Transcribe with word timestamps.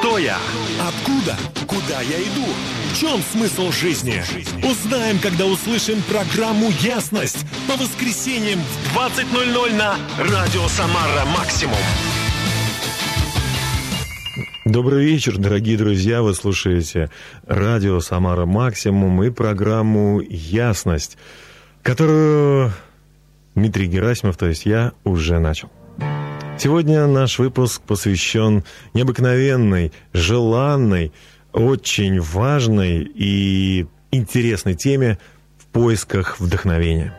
Кто 0.00 0.16
я? 0.16 0.38
Откуда? 0.80 1.36
Куда 1.66 2.00
я 2.00 2.22
иду? 2.22 2.46
В 2.90 2.98
чем 2.98 3.20
смысл 3.20 3.70
жизни? 3.70 4.22
Узнаем, 4.66 5.18
когда 5.18 5.44
услышим 5.44 6.00
программу 6.08 6.70
«Ясность» 6.80 7.44
по 7.68 7.76
воскресеньям 7.76 8.60
в 8.60 8.96
20.00 8.96 9.74
на 9.76 9.96
Радио 10.18 10.66
Самара 10.68 11.26
Максимум. 11.26 11.76
Добрый 14.64 15.04
вечер, 15.04 15.36
дорогие 15.36 15.76
друзья. 15.76 16.22
Вы 16.22 16.32
слушаете 16.32 17.10
радио 17.46 18.00
«Самара 18.00 18.46
Максимум» 18.46 19.22
и 19.22 19.28
программу 19.28 20.22
«Ясность», 20.22 21.18
которую 21.82 22.72
Дмитрий 23.54 23.86
Герасимов, 23.86 24.38
то 24.38 24.46
есть 24.46 24.64
я, 24.64 24.92
уже 25.04 25.38
начал. 25.40 25.70
Сегодня 26.62 27.06
наш 27.06 27.38
выпуск 27.38 27.80
посвящен 27.80 28.64
необыкновенной, 28.92 29.92
желанной, 30.12 31.10
очень 31.54 32.20
важной 32.20 33.10
и 33.14 33.86
интересной 34.10 34.74
теме 34.74 35.18
в 35.56 35.64
поисках 35.68 36.38
вдохновения. 36.38 37.18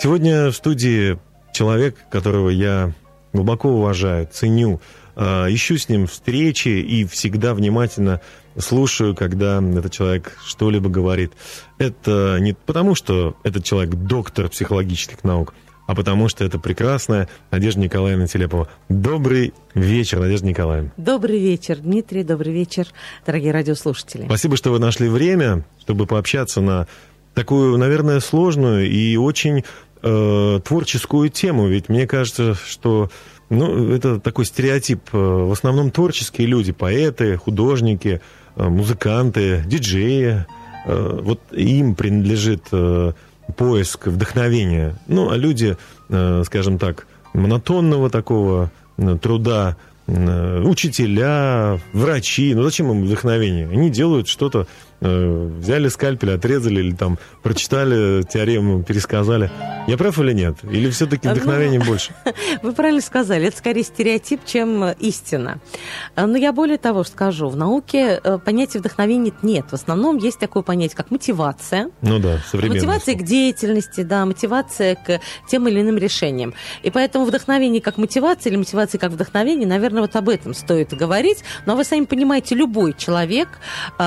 Сегодня 0.00 0.50
в 0.50 0.56
студии 0.56 1.16
человек, 1.52 1.96
которого 2.10 2.48
я 2.48 2.92
глубоко 3.32 3.68
уважаю, 3.68 4.28
ценю, 4.32 4.80
а, 5.14 5.46
ищу 5.48 5.78
с 5.78 5.88
ним 5.88 6.08
встречи 6.08 6.66
и 6.66 7.04
всегда 7.04 7.54
внимательно 7.54 8.20
слушаю, 8.58 9.14
когда 9.14 9.62
этот 9.62 9.92
человек 9.92 10.36
что-либо 10.44 10.88
говорит. 10.88 11.34
Это 11.78 12.38
не 12.40 12.52
потому, 12.52 12.96
что 12.96 13.36
этот 13.44 13.62
человек 13.62 13.94
доктор 13.94 14.48
психологических 14.48 15.22
наук– 15.22 15.54
а 15.86 15.94
потому 15.94 16.28
что 16.28 16.44
это 16.44 16.58
прекрасная 16.58 17.28
Надежда 17.50 17.80
Николаевна 17.80 18.26
Телепова. 18.26 18.68
Добрый 18.88 19.54
вечер, 19.74 20.20
Надежда 20.20 20.46
Николаевна. 20.46 20.90
Добрый 20.96 21.38
вечер, 21.38 21.78
Дмитрий, 21.78 22.24
добрый 22.24 22.52
вечер, 22.52 22.86
дорогие 23.24 23.52
радиослушатели. 23.52 24.24
Спасибо, 24.26 24.56
что 24.56 24.70
вы 24.70 24.78
нашли 24.78 25.08
время, 25.08 25.64
чтобы 25.80 26.06
пообщаться 26.06 26.60
на 26.60 26.86
такую, 27.34 27.76
наверное, 27.78 28.20
сложную 28.20 28.90
и 28.90 29.16
очень 29.16 29.64
э, 30.02 30.60
творческую 30.64 31.30
тему. 31.30 31.68
Ведь 31.68 31.88
мне 31.88 32.06
кажется, 32.06 32.54
что 32.54 33.10
ну, 33.48 33.92
это 33.92 34.18
такой 34.18 34.44
стереотип. 34.44 35.00
Э, 35.12 35.18
в 35.18 35.52
основном 35.52 35.90
творческие 35.90 36.48
люди, 36.48 36.72
поэты, 36.72 37.36
художники, 37.36 38.20
э, 38.56 38.68
музыканты, 38.68 39.62
диджеи. 39.66 40.46
Э, 40.86 41.20
вот 41.22 41.40
им 41.52 41.94
принадлежит 41.94 42.62
поиск 43.56 44.06
вдохновения. 44.06 44.96
Ну, 45.06 45.30
а 45.30 45.36
люди, 45.36 45.76
э, 46.08 46.42
скажем 46.44 46.78
так, 46.78 47.06
монотонного 47.32 48.10
такого 48.10 48.70
э, 48.98 49.16
труда, 49.20 49.76
э, 50.06 50.62
учителя, 50.62 51.78
врачи, 51.92 52.54
ну 52.54 52.62
зачем 52.62 52.90
им 52.90 53.04
вдохновение? 53.04 53.68
Они 53.68 53.90
делают 53.90 54.28
что-то 54.28 54.66
взяли 55.00 55.88
скальпель, 55.88 56.32
отрезали 56.32 56.80
или 56.80 56.94
там 56.94 57.18
прочитали 57.42 58.22
теорему, 58.22 58.82
пересказали. 58.82 59.50
Я 59.86 59.96
прав 59.96 60.18
или 60.18 60.32
нет? 60.32 60.56
Или 60.64 60.90
все-таки 60.90 61.28
вдохновение 61.28 61.78
ну, 61.78 61.84
больше? 61.86 62.12
Вы 62.62 62.72
правильно 62.72 63.00
сказали. 63.00 63.46
Это 63.46 63.58
скорее 63.58 63.84
стереотип, 63.84 64.40
чем 64.44 64.84
истина. 64.98 65.60
Э, 66.16 66.26
но 66.26 66.36
я 66.36 66.52
более 66.52 66.78
того 66.78 67.04
скажу. 67.04 67.48
В 67.48 67.56
науке 67.56 68.20
э, 68.22 68.38
понятия 68.44 68.78
вдохновения 68.80 69.32
нет. 69.42 69.66
В 69.70 69.74
основном 69.74 70.16
есть 70.16 70.38
такое 70.38 70.62
понятие, 70.62 70.96
как 70.96 71.10
мотивация. 71.10 71.90
Ну 72.02 72.18
да, 72.18 72.38
современная. 72.50 72.80
Мотивация 72.80 73.14
к 73.14 73.22
деятельности, 73.22 74.02
да, 74.02 74.24
мотивация 74.26 74.96
к 74.96 75.20
тем 75.48 75.68
или 75.68 75.80
иным 75.80 75.98
решениям. 75.98 76.54
И 76.82 76.90
поэтому 76.90 77.24
вдохновение 77.24 77.80
как 77.80 77.96
мотивация 77.98 78.50
или 78.50 78.56
мотивация 78.56 78.98
как 78.98 79.12
вдохновение, 79.12 79.68
наверное, 79.68 80.02
вот 80.02 80.16
об 80.16 80.28
этом 80.28 80.54
стоит 80.54 80.92
говорить. 80.94 81.44
Но 81.64 81.76
вы 81.76 81.84
сами 81.84 82.06
понимаете, 82.06 82.54
любой 82.54 82.92
человек, 82.92 83.48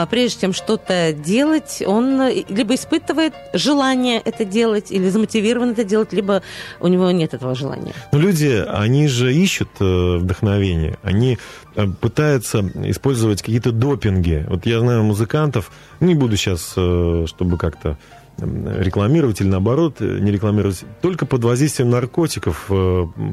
прежде 0.09 0.41
чем 0.41 0.53
что 0.53 0.78
что-то 0.79 1.13
делать, 1.13 1.83
он 1.85 2.21
либо 2.49 2.75
испытывает 2.75 3.33
желание 3.53 4.19
это 4.19 4.45
делать, 4.45 4.91
или 4.91 5.09
замотивирован 5.09 5.71
это 5.71 5.83
делать, 5.83 6.13
либо 6.13 6.41
у 6.79 6.87
него 6.87 7.11
нет 7.11 7.33
этого 7.33 7.55
желания. 7.55 7.93
Но 8.11 8.19
люди, 8.19 8.63
они 8.67 9.07
же 9.07 9.33
ищут 9.33 9.69
э, 9.79 10.17
вдохновение, 10.17 10.97
они 11.03 11.37
э, 11.75 11.87
пытаются 12.01 12.59
использовать 12.85 13.41
какие-то 13.41 13.71
допинги. 13.71 14.45
Вот 14.49 14.65
я 14.65 14.79
знаю 14.79 15.03
музыкантов, 15.03 15.71
не 15.99 16.15
буду 16.15 16.37
сейчас, 16.37 16.73
э, 16.75 17.25
чтобы 17.27 17.57
как-то 17.57 17.97
рекламировать 18.37 19.41
или 19.41 19.49
наоборот 19.49 19.99
не 19.99 20.31
рекламировать, 20.31 20.85
только 21.01 21.25
под 21.25 21.43
воздействием 21.43 21.89
наркотиков 21.89 22.71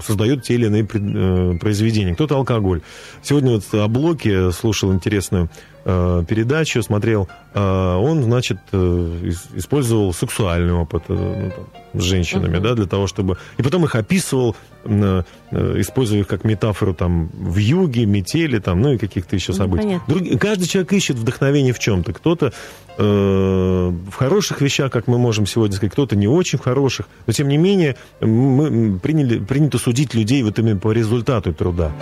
создают 0.04 0.42
те 0.42 0.54
или 0.54 0.66
иные 0.66 1.58
произведения. 1.60 2.12
Кто-то 2.14 2.34
алкоголь. 2.34 2.80
Сегодня 3.22 3.52
вот 3.52 3.62
о 3.72 3.86
блоке 3.86 4.50
слушал 4.50 4.92
интересную 4.92 5.48
Э, 5.88 6.24
передачу, 6.28 6.82
смотрел, 6.82 7.28
э, 7.54 7.60
он, 7.60 8.24
значит, 8.24 8.58
э, 8.72 9.30
использовал 9.54 10.12
сексуальный 10.12 10.72
опыт 10.72 11.04
ну, 11.08 11.16
там, 11.16 12.00
с 12.00 12.02
женщинами, 12.02 12.56
uh-huh. 12.56 12.60
да, 12.60 12.74
для 12.74 12.86
того, 12.86 13.06
чтобы... 13.06 13.38
И 13.56 13.62
потом 13.62 13.84
их 13.84 13.94
описывал, 13.94 14.56
используя 14.84 16.20
их 16.20 16.26
как 16.26 16.42
метафору 16.42 16.92
там 16.92 17.28
в 17.28 17.56
юге, 17.58 18.04
метели, 18.04 18.58
там, 18.58 18.82
ну 18.82 18.94
и 18.94 18.98
каких-то 18.98 19.36
еще 19.36 19.52
событий. 19.52 20.00
Друг... 20.08 20.40
Каждый 20.40 20.66
человек 20.66 20.92
ищет 20.92 21.16
вдохновение 21.18 21.72
в 21.72 21.78
чем-то. 21.78 22.12
Кто-то 22.12 22.52
э, 22.98 23.02
в 23.02 24.14
хороших 24.14 24.60
вещах, 24.60 24.90
как 24.90 25.06
мы 25.06 25.18
можем 25.18 25.46
сегодня 25.46 25.76
сказать, 25.76 25.92
кто-то 25.92 26.16
не 26.16 26.26
очень 26.26 26.58
хороших. 26.58 27.06
Но, 27.28 27.32
тем 27.32 27.46
не 27.46 27.58
менее, 27.58 27.94
мы 28.20 28.98
приняли, 28.98 29.38
принято 29.38 29.78
судить 29.78 30.14
людей 30.14 30.42
вот 30.42 30.58
именно 30.58 30.80
по 30.80 30.90
результату 30.90 31.54
труда. 31.54 31.92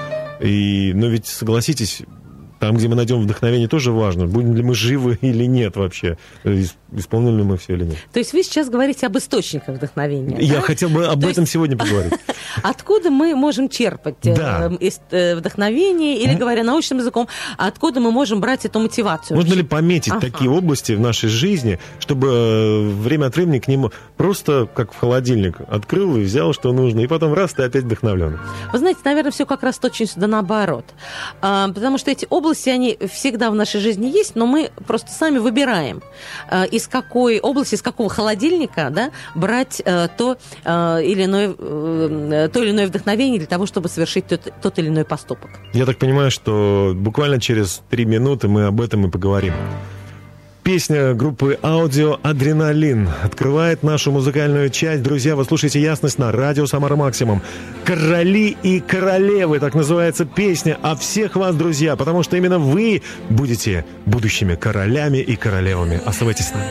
И, 0.40 0.92
но 0.94 1.08
ведь, 1.08 1.26
согласитесь, 1.26 2.02
там, 2.64 2.76
где 2.76 2.88
мы 2.88 2.94
найдем 2.94 3.20
вдохновение, 3.20 3.68
тоже 3.68 3.92
важно. 3.92 4.26
Будем 4.26 4.54
ли 4.54 4.62
мы 4.62 4.74
живы 4.74 5.18
или 5.20 5.44
нет 5.44 5.76
вообще. 5.76 6.16
Исполнили 6.96 7.38
ли 7.38 7.42
мы 7.42 7.58
все 7.58 7.74
или 7.74 7.84
нет. 7.84 7.98
То 8.12 8.20
есть 8.20 8.32
вы 8.32 8.42
сейчас 8.42 8.70
говорите 8.70 9.06
об 9.06 9.18
источниках 9.18 9.76
вдохновения. 9.76 10.38
Я 10.40 10.56
да? 10.56 10.60
хотел 10.62 10.88
бы 10.88 11.06
об 11.06 11.20
То 11.20 11.28
этом 11.28 11.42
есть... 11.42 11.52
сегодня 11.52 11.76
поговорить. 11.76 12.12
Откуда 12.62 13.10
мы 13.10 13.34
можем 13.34 13.68
черпать 13.68 14.16
э, 14.24 14.34
да. 14.34 14.70
э, 15.10 15.36
вдохновение, 15.36 16.18
или, 16.18 16.34
говоря 16.34 16.62
научным 16.62 17.00
языком, 17.00 17.28
откуда 17.58 18.00
мы 18.00 18.10
можем 18.10 18.40
брать 18.40 18.64
эту 18.64 18.78
мотивацию? 18.78 19.36
Можно 19.36 19.54
ли 19.54 19.62
пометить 19.62 20.12
ага. 20.12 20.20
такие 20.20 20.50
области 20.50 20.92
в 20.92 21.00
нашей 21.00 21.28
жизни, 21.28 21.78
чтобы 21.98 22.28
э, 22.28 22.88
время 22.88 23.26
от 23.26 23.36
времени 23.36 23.58
к 23.58 23.68
нему 23.68 23.90
просто 24.16 24.68
как 24.72 24.92
в 24.92 24.98
холодильник 24.98 25.56
открыл 25.68 26.16
и 26.16 26.22
взял, 26.22 26.54
что 26.54 26.72
нужно, 26.72 27.00
и 27.00 27.06
потом 27.06 27.34
раз, 27.34 27.52
ты 27.52 27.64
опять 27.64 27.84
вдохновлен? 27.84 28.38
Вы 28.72 28.78
знаете, 28.78 29.00
наверное, 29.04 29.32
все 29.32 29.44
как 29.44 29.62
раз 29.62 29.78
точно 29.78 30.06
сюда 30.06 30.26
наоборот. 30.28 30.86
А, 31.42 31.68
потому 31.68 31.98
что 31.98 32.10
эти 32.10 32.26
области 32.30 32.53
области, 32.54 32.70
они 32.70 32.98
всегда 33.12 33.50
в 33.50 33.54
нашей 33.54 33.80
жизни 33.80 34.06
есть, 34.06 34.36
но 34.36 34.46
мы 34.46 34.70
просто 34.86 35.10
сами 35.10 35.38
выбираем, 35.38 36.02
э, 36.50 36.66
из 36.68 36.86
какой 36.88 37.40
области, 37.40 37.74
из 37.74 37.82
какого 37.82 38.08
холодильника 38.08 38.90
да, 38.90 39.10
брать 39.34 39.82
э, 39.84 40.08
то, 40.16 40.36
э, 40.64 41.02
или 41.04 41.24
иное, 41.24 42.48
то 42.48 42.62
или 42.62 42.70
иное 42.70 42.86
вдохновение 42.86 43.38
для 43.38 43.48
того, 43.48 43.66
чтобы 43.66 43.88
совершить 43.88 44.26
тот, 44.26 44.52
тот 44.62 44.78
или 44.78 44.88
иной 44.88 45.04
поступок. 45.04 45.50
Я 45.72 45.86
так 45.86 45.98
понимаю, 45.98 46.30
что 46.30 46.92
буквально 46.94 47.40
через 47.40 47.82
три 47.90 48.04
минуты 48.04 48.48
мы 48.48 48.66
об 48.66 48.80
этом 48.80 49.06
и 49.06 49.10
поговорим. 49.10 49.54
Песня 50.64 51.12
группы 51.12 51.58
«Аудио 51.62 52.18
Адреналин» 52.22 53.06
открывает 53.22 53.82
нашу 53.82 54.10
музыкальную 54.12 54.70
часть. 54.70 55.02
Друзья, 55.02 55.36
вы 55.36 55.44
слушаете 55.44 55.78
«Ясность» 55.78 56.18
на 56.18 56.32
радио 56.32 56.64
«Самара 56.64 56.96
Максимум». 56.96 57.42
«Короли 57.84 58.56
и 58.62 58.80
королевы»— 58.80 59.58
так 59.60 59.74
называется 59.74 60.24
песня 60.24 60.78
о 60.80 60.96
всех 60.96 61.36
вас, 61.36 61.54
друзья, 61.54 61.96
потому 61.96 62.22
что 62.22 62.38
именно 62.38 62.58
вы 62.58 63.02
будете 63.28 63.84
будущими 64.06 64.54
королями 64.54 65.18
и 65.18 65.36
королевами. 65.36 66.00
Оставайтесь 66.02 66.46
с 66.46 66.54
нами. 66.54 66.64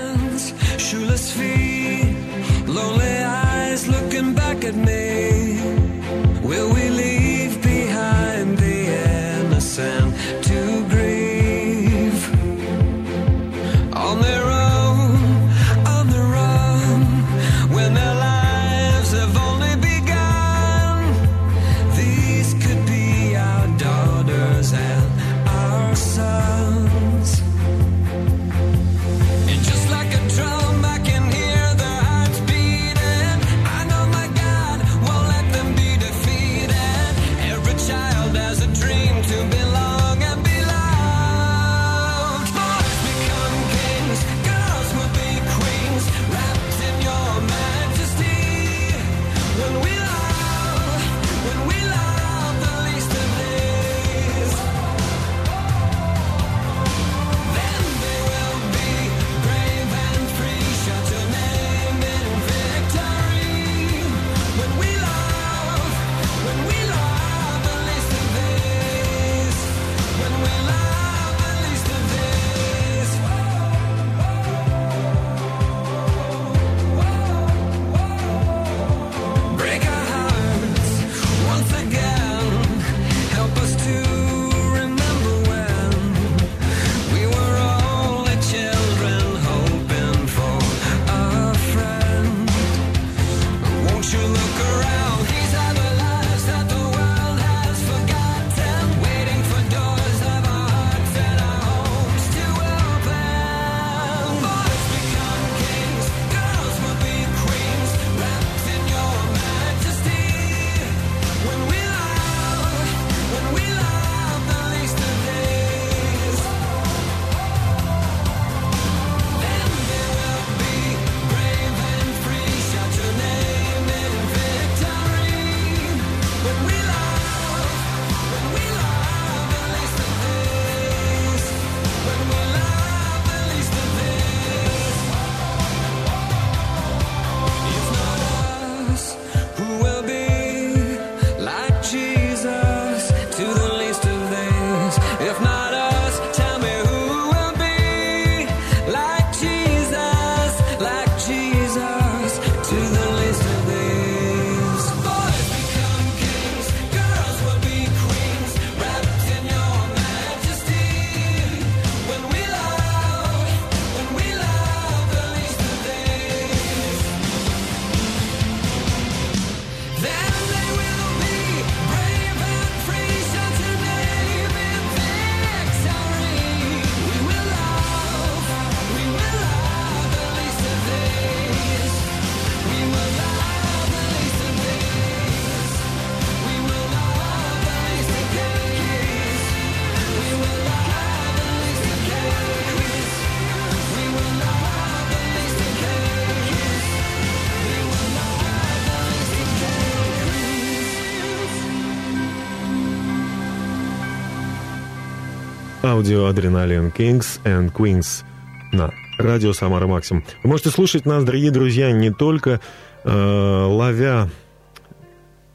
Аудио 205.93 206.25
Адреналин 206.25 206.87
Kings 206.87 207.40
and 207.43 207.72
Queens 207.72 208.23
на 208.72 208.91
радио 209.19 209.53
Самара 209.53 209.85
Максимум. 209.85 210.23
Вы 210.41 210.49
можете 210.49 210.72
слушать 210.72 211.05
нас, 211.05 211.23
дорогие 211.23 211.51
друзья, 211.51 211.91
не 211.91 212.09
только 212.09 212.61
э, 213.03 213.66
ловя 213.69 214.28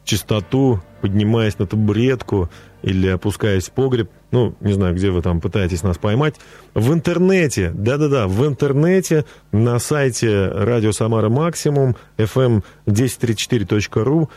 частоту, 0.05 0.81
поднимаясь 1.01 1.59
на 1.59 1.67
табуретку 1.67 2.49
или 2.83 3.09
опускаясь 3.09 3.67
в 3.67 3.73
погреб, 3.73 4.11
ну, 4.31 4.55
не 4.61 4.75
знаю, 4.75 4.95
где 4.95 5.11
вы 5.11 5.23
там 5.23 5.41
пытаетесь 5.41 5.83
нас 5.83 5.99
поймать, 5.99 6.37
в 6.73 6.93
интернете, 6.93 7.73
да-да-да, 7.75 8.29
в 8.29 8.47
интернете, 8.47 9.25
на 9.51 9.81
сайте 9.81 10.47
радио 10.47 10.93
Самара 10.93 11.31
Максимум, 11.31 11.97
fm1034.ru, 12.17 14.29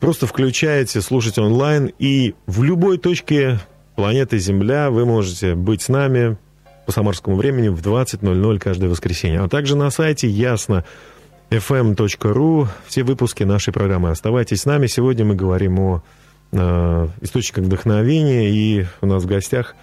просто 0.00 0.26
включаете, 0.26 1.00
слушайте 1.00 1.40
онлайн, 1.40 1.90
и 1.98 2.34
в 2.46 2.62
любой 2.62 2.98
точке 2.98 3.58
планеты 4.00 4.38
Земля 4.38 4.90
вы 4.90 5.04
можете 5.04 5.54
быть 5.54 5.82
с 5.82 5.90
нами 5.90 6.38
по 6.86 6.92
самарскому 6.92 7.36
времени 7.36 7.68
в 7.68 7.82
20.00 7.82 8.58
каждое 8.58 8.88
воскресенье. 8.88 9.40
А 9.40 9.48
также 9.48 9.76
на 9.76 9.90
сайте 9.90 10.26
ясно 10.26 10.86
fm.ru 11.50 12.66
все 12.86 13.02
выпуски 13.02 13.42
нашей 13.42 13.74
программы. 13.74 14.08
Оставайтесь 14.08 14.62
с 14.62 14.64
нами. 14.64 14.86
Сегодня 14.86 15.26
мы 15.26 15.34
говорим 15.34 15.78
о 15.80 16.02
э, 16.52 17.08
источниках 17.20 17.64
вдохновения, 17.64 18.48
и 18.48 18.86
у 19.02 19.06
нас 19.06 19.22
в 19.22 19.26
гостях 19.26 19.76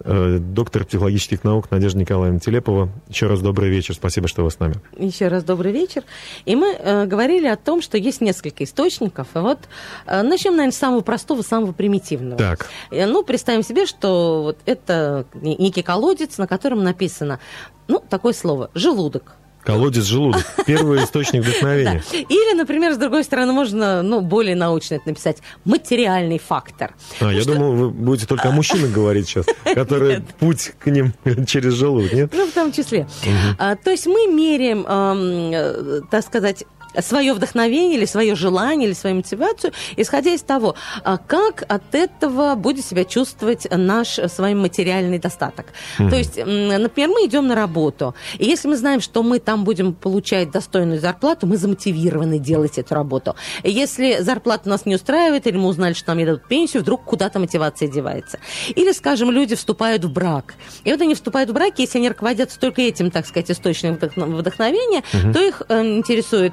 доктор 0.00 0.84
психологических 0.84 1.44
наук 1.44 1.70
Надежда 1.70 2.00
Николаевна 2.00 2.40
Телепова. 2.40 2.90
Еще 3.08 3.26
раз 3.26 3.40
добрый 3.40 3.70
вечер, 3.70 3.94
спасибо, 3.94 4.28
что 4.28 4.42
вы 4.42 4.50
с 4.50 4.58
нами. 4.58 4.74
Еще 4.98 5.28
раз 5.28 5.44
добрый 5.44 5.72
вечер. 5.72 6.02
И 6.44 6.56
мы 6.56 6.72
э, 6.72 7.06
говорили 7.06 7.46
о 7.46 7.56
том, 7.56 7.80
что 7.80 7.96
есть 7.96 8.20
несколько 8.20 8.64
источников. 8.64 9.28
И 9.34 9.38
вот 9.38 9.60
э, 10.06 10.22
начнем, 10.22 10.52
наверное, 10.52 10.72
с 10.72 10.78
самого 10.78 11.00
простого, 11.00 11.42
самого 11.42 11.72
примитивного. 11.72 12.36
Так. 12.36 12.68
Э, 12.90 13.06
ну, 13.06 13.22
представим 13.22 13.62
себе, 13.62 13.86
что 13.86 14.42
вот 14.42 14.58
это 14.66 15.26
некий 15.34 15.82
колодец, 15.82 16.38
на 16.38 16.46
котором 16.46 16.82
написано, 16.82 17.38
ну, 17.86 18.02
такое 18.08 18.32
слово, 18.32 18.70
желудок. 18.74 19.36
Колодец 19.64 20.04
желудок. 20.04 20.44
Первый 20.66 21.02
источник 21.02 21.42
вдохновения. 21.44 22.02
Да. 22.12 22.18
Или, 22.18 22.54
например, 22.56 22.92
с 22.92 22.98
другой 22.98 23.24
стороны, 23.24 23.52
можно 23.52 24.02
ну, 24.02 24.20
более 24.20 24.54
научно 24.54 24.96
это 24.96 25.08
написать. 25.08 25.38
Материальный 25.64 26.38
фактор. 26.38 26.94
А, 27.20 27.32
я 27.32 27.42
что... 27.42 27.54
думал, 27.54 27.72
вы 27.72 27.90
будете 27.90 28.26
только 28.26 28.48
о 28.48 28.52
мужчинах 28.52 28.90
говорить 28.90 29.28
сейчас, 29.28 29.46
которые 29.74 30.22
путь 30.38 30.72
к 30.78 30.86
ним 30.90 31.14
через 31.46 31.74
желудок, 31.74 32.12
нет? 32.12 32.32
Ну, 32.34 32.46
в 32.46 32.52
том 32.52 32.72
числе. 32.72 33.00
Угу. 33.00 33.56
А, 33.58 33.76
то 33.76 33.90
есть 33.90 34.06
мы 34.06 34.26
меряем, 34.26 34.84
э, 34.86 36.00
так 36.10 36.24
сказать, 36.24 36.64
свое 37.00 37.32
вдохновение 37.34 37.98
или 37.98 38.04
свое 38.04 38.34
желание 38.34 38.88
или 38.88 38.94
свою 38.94 39.16
мотивацию, 39.16 39.72
исходя 39.96 40.32
из 40.32 40.42
того, 40.42 40.74
а 41.02 41.18
как 41.18 41.64
от 41.68 41.94
этого 41.94 42.54
будет 42.54 42.84
себя 42.84 43.04
чувствовать 43.04 43.66
наш 43.70 44.18
с 44.18 44.38
вами 44.38 44.54
материальный 44.54 45.18
достаток. 45.18 45.66
Mm-hmm. 45.98 46.10
То 46.10 46.16
есть, 46.16 46.36
например, 46.36 47.10
мы 47.10 47.26
идем 47.26 47.46
на 47.46 47.54
работу, 47.54 48.14
и 48.38 48.44
если 48.44 48.68
мы 48.68 48.76
знаем, 48.76 49.00
что 49.00 49.22
мы 49.22 49.38
там 49.38 49.64
будем 49.64 49.92
получать 49.94 50.50
достойную 50.50 51.00
зарплату, 51.00 51.46
мы 51.46 51.56
замотивированы 51.56 52.38
делать 52.38 52.78
эту 52.78 52.94
работу. 52.94 53.34
И 53.62 53.70
если 53.70 54.18
зарплата 54.20 54.68
нас 54.68 54.86
не 54.86 54.94
устраивает, 54.94 55.46
или 55.46 55.56
мы 55.56 55.68
узнали, 55.68 55.94
что 55.94 56.10
нам 56.10 56.18
не 56.18 56.26
дадут 56.26 56.46
пенсию, 56.48 56.82
вдруг 56.82 57.04
куда-то 57.04 57.38
мотивация 57.38 57.88
девается. 57.88 58.38
Или, 58.74 58.92
скажем, 58.92 59.30
люди 59.30 59.54
вступают 59.54 60.04
в 60.04 60.12
брак. 60.12 60.54
И 60.84 60.92
вот 60.92 61.00
они 61.00 61.14
вступают 61.14 61.50
в 61.50 61.52
брак, 61.52 61.78
если 61.78 61.98
они 61.98 62.08
руководятся 62.08 62.58
только 62.58 62.82
этим, 62.82 63.10
так 63.10 63.26
сказать, 63.26 63.50
источником 63.50 64.36
вдохновения, 64.36 65.02
mm-hmm. 65.12 65.32
то 65.32 65.40
их 65.40 65.62
э, 65.68 65.82
интересует 65.82 66.52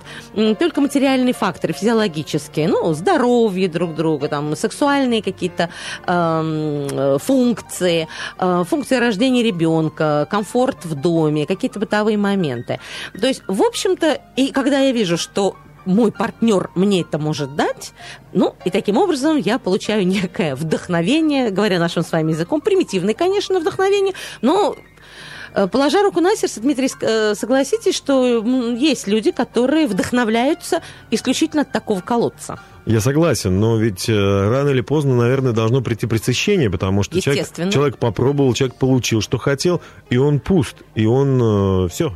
только 0.60 0.82
материальные 0.82 1.34
факторы, 1.34 1.74
физиологические, 1.74 2.68
ну, 2.68 2.94
здоровье 2.94 3.68
друг 3.68 3.96
друга, 3.96 4.28
там, 4.28 4.56
сексуальные 4.56 5.22
какие-то 5.22 5.70
э, 6.06 7.18
функции, 7.22 8.08
э, 8.38 8.64
функции 8.68 8.96
рождения 8.98 9.44
ребенка, 9.44 10.28
комфорт 10.30 10.86
в 10.86 10.96
доме, 10.96 11.46
какие-то 11.46 11.80
бытовые 11.80 12.18
моменты. 12.18 12.80
То 13.20 13.28
есть, 13.28 13.44
в 13.48 13.62
общем-то, 13.62 14.22
и 14.36 14.52
когда 14.52 14.80
я 14.80 14.92
вижу, 14.92 15.18
что 15.18 15.56
мой 15.86 16.12
партнер 16.12 16.70
мне 16.76 17.02
это 17.02 17.18
может 17.18 17.56
дать, 17.56 17.94
ну, 18.34 18.56
и 18.66 18.70
таким 18.70 18.98
образом 18.98 19.38
я 19.38 19.60
получаю 19.60 20.06
некое 20.08 20.56
вдохновение, 20.56 21.50
говоря 21.50 21.80
нашим 21.80 22.04
с 22.04 22.12
вами 22.12 22.32
языком, 22.32 22.62
примитивное, 22.62 23.14
конечно, 23.14 23.60
вдохновение, 23.60 24.14
но 24.42 24.76
положа 25.72 26.02
руку 26.04 26.22
на 26.22 26.36
сердце, 26.36 26.62
Дмитрий, 26.62 26.90
э, 27.02 27.36
согласитесь, 27.36 27.96
что 27.96 28.44
есть 28.74 29.08
люди, 29.08 29.32
которые 29.32 29.88
вдохновляются 29.88 30.82
исключительно 31.10 31.64
от 31.64 31.72
такого 31.72 32.02
колодца. 32.02 32.60
Я 32.86 33.00
согласен, 33.00 33.60
но 33.60 33.78
ведь 33.78 34.10
э, 34.10 34.14
рано 34.50 34.70
или 34.70 34.82
поздно, 34.82 35.16
наверное, 35.16 35.52
должно 35.52 35.82
прийти 35.82 36.08
пресыщение, 36.08 36.70
потому 36.70 37.04
что 37.04 37.22
человек, 37.22 37.48
человек 37.72 37.98
попробовал, 37.98 38.54
человек 38.54 38.76
получил, 38.78 39.22
что 39.22 39.38
хотел, 39.38 39.82
и 40.10 40.18
он 40.18 40.40
пуст, 40.40 40.78
и 40.96 41.06
он 41.06 41.86
э, 41.86 41.90
все, 41.90 42.14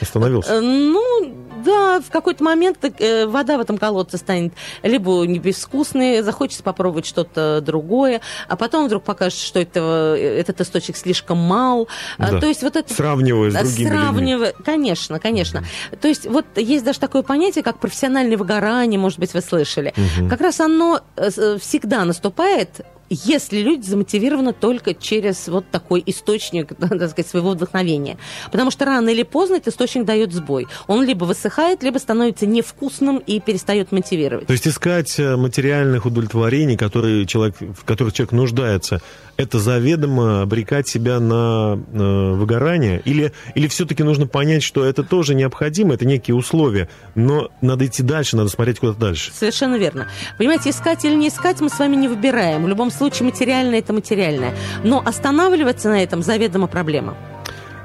остановился. 0.00 0.60
Ну, 0.60 1.41
да, 1.64 2.00
в 2.00 2.10
какой-то 2.10 2.42
момент 2.44 2.78
э, 2.82 3.26
вода 3.26 3.58
в 3.58 3.60
этом 3.60 3.78
колодце 3.78 4.16
станет 4.16 4.52
либо 4.82 5.24
не 5.24 5.38
безвкусной, 5.38 6.22
захочется 6.22 6.62
попробовать 6.62 7.06
что-то 7.06 7.60
другое, 7.60 8.20
а 8.48 8.56
потом 8.56 8.86
вдруг 8.86 9.04
покажется, 9.04 9.44
что 9.44 9.60
это, 9.60 10.16
э, 10.18 10.40
этот 10.40 10.60
источник 10.60 10.96
слишком 10.96 11.38
мал. 11.38 11.88
А, 12.18 12.32
да. 12.32 12.40
То 12.40 12.46
есть 12.46 12.62
вот 12.62 12.76
это... 12.76 12.92
Сравнивая 12.92 13.50
с 13.50 13.54
другими 13.54 13.88
Сравнивая, 13.88 14.48
людьми. 14.48 14.64
Конечно, 14.64 15.18
конечно. 15.18 15.58
Mm-hmm. 15.58 15.96
То 15.96 16.08
есть 16.08 16.26
вот 16.26 16.46
есть 16.56 16.84
даже 16.84 17.00
такое 17.00 17.22
понятие, 17.22 17.64
как 17.64 17.78
профессиональное 17.78 18.36
выгорание, 18.36 18.98
может 18.98 19.18
быть, 19.18 19.34
вы 19.34 19.40
слышали. 19.40 19.92
Mm-hmm. 19.96 20.28
Как 20.28 20.40
раз 20.40 20.60
оно 20.60 21.00
э, 21.16 21.58
всегда 21.60 22.04
наступает 22.04 22.82
если 23.14 23.60
люди 23.60 23.86
замотивированы 23.86 24.52
только 24.52 24.94
через 24.94 25.48
вот 25.48 25.70
такой 25.70 26.02
источник, 26.06 26.68
так 26.78 27.10
сказать, 27.10 27.26
своего 27.26 27.50
вдохновения. 27.50 28.18
Потому 28.50 28.70
что 28.70 28.84
рано 28.84 29.08
или 29.08 29.22
поздно 29.22 29.56
этот 29.56 29.74
источник 29.74 30.04
дает 30.04 30.32
сбой. 30.32 30.66
Он 30.86 31.04
либо 31.04 31.24
высыхает, 31.24 31.82
либо 31.82 31.98
становится 31.98 32.46
невкусным 32.46 33.18
и 33.18 33.40
перестает 33.40 33.92
мотивировать. 33.92 34.46
То 34.46 34.52
есть 34.52 34.66
искать 34.66 35.18
э, 35.18 35.36
материальных 35.36 36.06
удовлетворений, 36.06 36.76
которые 36.76 37.26
человек, 37.26 37.56
в 37.60 37.84
которых 37.84 38.12
человек 38.12 38.32
нуждается, 38.32 39.00
это 39.42 39.58
заведомо 39.58 40.42
обрекать 40.42 40.88
себя 40.88 41.20
на 41.20 41.78
э, 41.92 42.32
выгорание? 42.32 43.02
Или, 43.04 43.32
или 43.54 43.68
все-таки 43.68 44.02
нужно 44.02 44.26
понять, 44.26 44.62
что 44.62 44.84
это 44.84 45.02
тоже 45.02 45.34
необходимо, 45.34 45.94
это 45.94 46.06
некие 46.06 46.34
условия, 46.34 46.88
но 47.14 47.50
надо 47.60 47.86
идти 47.86 48.02
дальше, 48.02 48.36
надо 48.36 48.48
смотреть 48.48 48.78
куда-то 48.78 48.98
дальше? 48.98 49.32
Совершенно 49.32 49.76
верно. 49.76 50.08
Понимаете, 50.38 50.70
искать 50.70 51.04
или 51.04 51.14
не 51.14 51.28
искать 51.28 51.60
мы 51.60 51.68
с 51.68 51.78
вами 51.78 51.96
не 51.96 52.08
выбираем. 52.08 52.64
В 52.64 52.68
любом 52.68 52.90
случае 52.90 53.26
материальное– 53.26 53.78
это 53.80 53.92
материальное. 53.92 54.54
Но 54.84 55.02
останавливаться 55.04 55.88
на 55.88 56.02
этом 56.02 56.22
заведомо 56.22 56.66
проблема. 56.66 57.16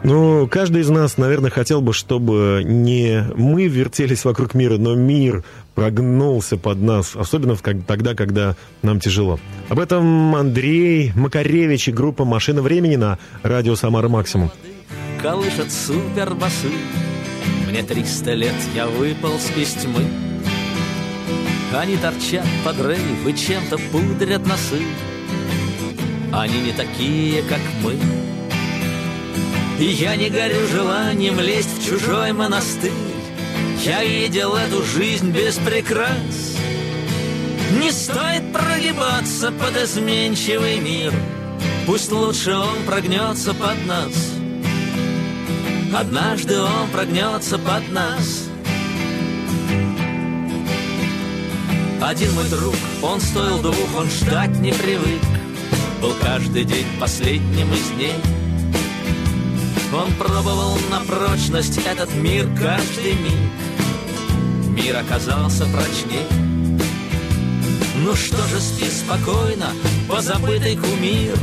Ну, 0.03 0.47
каждый 0.47 0.81
из 0.81 0.89
нас, 0.89 1.17
наверное, 1.17 1.49
хотел 1.49 1.81
бы, 1.81 1.91
чтобы 1.91 2.61
не 2.63 3.25
мы 3.35 3.67
вертелись 3.67 4.25
вокруг 4.25 4.53
мира, 4.53 4.77
но 4.77 4.95
мир 4.95 5.43
прогнулся 5.77 6.57
под 6.57 6.81
нас, 6.81 7.15
особенно 7.15 7.55
тогда, 7.55 8.15
когда 8.15 8.55
нам 8.81 8.99
тяжело. 8.99 9.39
Об 9.69 9.77
этом 9.77 10.35
Андрей 10.35 11.11
Макаревич 11.15 11.89
и 11.89 11.91
группа 11.91 12.25
«Машина 12.25 12.63
времени» 12.63 12.95
на 12.95 13.19
радио 13.43 13.75
«Самара 13.75 14.09
Максимум». 14.09 14.49
Колышет 15.21 15.71
супербасы, 15.71 16.71
мне 17.69 17.83
триста 17.83 18.33
лет, 18.33 18.55
я 18.73 18.87
выполз 18.87 19.51
из 19.55 19.73
тьмы. 19.73 20.03
Они 21.75 21.95
торчат 21.97 22.47
под 22.65 22.83
рейв 22.83 23.27
и 23.27 23.35
чем-то 23.35 23.77
пудрят 23.91 24.47
носы. 24.47 24.81
Они 26.33 26.59
не 26.59 26.71
такие, 26.71 27.43
как 27.43 27.61
мы. 27.83 27.93
И 29.79 29.85
я 29.85 30.15
не 30.15 30.31
горю 30.31 30.65
желанием 30.71 31.39
лезть 31.39 31.77
в 31.77 31.87
чужой 31.87 32.33
монастырь 32.33 33.06
Я 33.83 34.03
видел 34.03 34.55
эту 34.55 34.83
жизнь 34.83 35.31
без 35.31 35.55
прикрас. 35.57 36.57
Не 37.79 37.91
стоит 37.91 38.51
прогибаться 38.51 39.51
под 39.51 39.77
изменчивый 39.77 40.79
мир. 40.79 41.13
Пусть 41.85 42.11
лучше 42.11 42.55
он 42.55 42.83
прогнется 42.85 43.53
под 43.53 43.85
нас. 43.85 44.33
Однажды 45.95 46.59
он 46.59 46.89
прогнется 46.91 47.57
под 47.59 47.89
нас. 47.91 48.45
Один 52.01 52.33
мой 52.33 52.49
друг, 52.49 52.75
он 53.01 53.21
стоил 53.21 53.61
двух, 53.61 53.95
он 53.95 54.09
ждать 54.09 54.59
не 54.59 54.71
привык. 54.71 55.21
Был 56.01 56.13
каждый 56.21 56.63
день 56.63 56.87
последним 56.99 57.71
из 57.73 57.89
дней. 57.91 58.15
Он 59.93 60.11
пробовал 60.15 60.77
на 60.91 60.99
прочность 61.01 61.77
этот 61.85 62.13
мир 62.15 62.47
каждый 62.59 63.13
миг 63.13 63.66
Мир 64.77 64.95
оказался 64.95 65.65
прочней. 65.65 66.27
Ну 67.95 68.15
что 68.15 68.37
же, 68.47 68.61
спи 68.61 68.85
спокойно, 68.85 69.71
позабытый 70.07 70.77
кумир. 70.77 71.35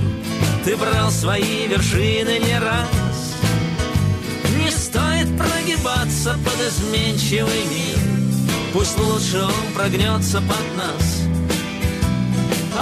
Ты 0.64 0.76
брал 0.76 1.10
свои 1.10 1.66
вершины 1.66 2.38
не 2.38 2.58
раз. 2.60 3.34
Не 4.56 4.70
стоит 4.70 5.36
прогибаться 5.36 6.38
под 6.44 6.60
изменчивый 6.68 7.64
мир. 7.64 7.98
Пусть 8.72 8.96
лучше 9.00 9.42
он 9.42 9.74
прогнется 9.74 10.40
под 10.40 10.76
нас. 10.76 11.22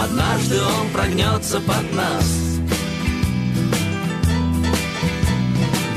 Однажды 0.04 0.60
он 0.60 0.90
прогнется 0.90 1.60
под 1.60 1.92
нас. 1.94 2.60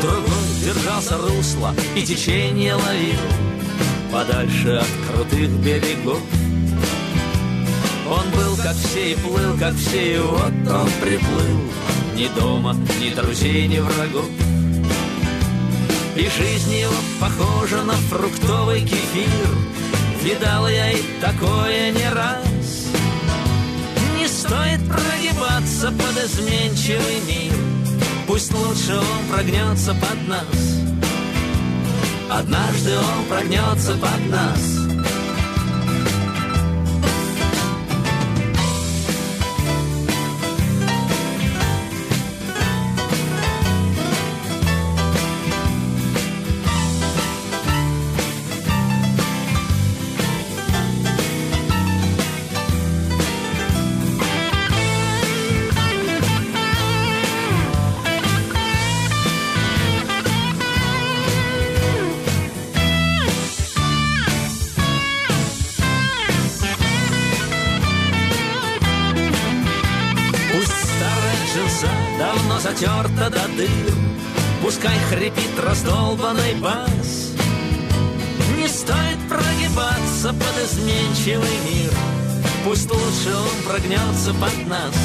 Другой 0.01 0.25
держался 0.63 1.17
русло 1.17 1.75
и 1.93 2.03
течение 2.03 2.75
ловил. 2.75 3.44
Подальше 4.15 4.69
от 4.69 4.87
крутых 5.09 5.49
берегов. 5.59 6.21
Он 8.07 8.31
был 8.31 8.55
как 8.63 8.73
все 8.77 9.11
и 9.11 9.15
плыл, 9.15 9.57
как 9.59 9.75
все, 9.75 10.15
и 10.15 10.19
вот 10.19 10.53
он 10.73 10.89
приплыл. 11.01 11.59
Ни 12.15 12.29
дома, 12.39 12.77
ни 13.01 13.09
друзей, 13.13 13.67
ни 13.67 13.79
врагов. 13.79 14.29
И 16.15 16.21
жизнь 16.21 16.75
его 16.75 16.93
похожа 17.19 17.83
на 17.83 17.91
фруктовый 17.91 18.83
кефир. 18.83 19.49
Видал 20.23 20.69
я 20.69 20.93
и 20.93 21.01
такое 21.19 21.91
не 21.91 22.09
раз. 22.09 22.87
Не 24.17 24.29
стоит 24.29 24.79
прогибаться 24.87 25.91
под 25.91 26.23
изменчивый 26.23 27.19
мир. 27.27 27.53
Пусть 28.27 28.53
лучше 28.53 28.95
он 28.95 29.29
прогнется 29.29 29.93
под 29.93 30.27
нас 30.29 30.94
Однажды 32.29 32.91
он 32.97 33.25
прогнется 33.29 33.93
под 33.97 34.31
нас 34.31 34.84
хрипит 75.09 75.59
раздолбанный 75.59 76.55
бас. 76.55 77.31
Не 78.57 78.67
стоит 78.67 79.19
прогибаться 79.29 80.33
под 80.33 80.55
изменчивый 80.65 81.57
мир. 81.65 81.91
Пусть 82.63 82.89
лучше 82.89 83.35
он 83.35 83.69
прогнется 83.69 84.33
под 84.33 84.67
нас. 84.67 84.95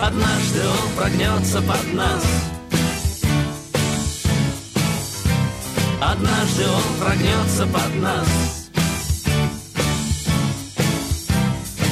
Однажды 0.00 0.60
он 0.60 0.90
прогнется 0.96 1.60
под 1.62 1.94
нас. 1.94 2.24
Однажды 6.00 6.64
он 6.68 7.04
прогнется 7.04 7.66
под 7.66 7.94
нас. 7.96 8.68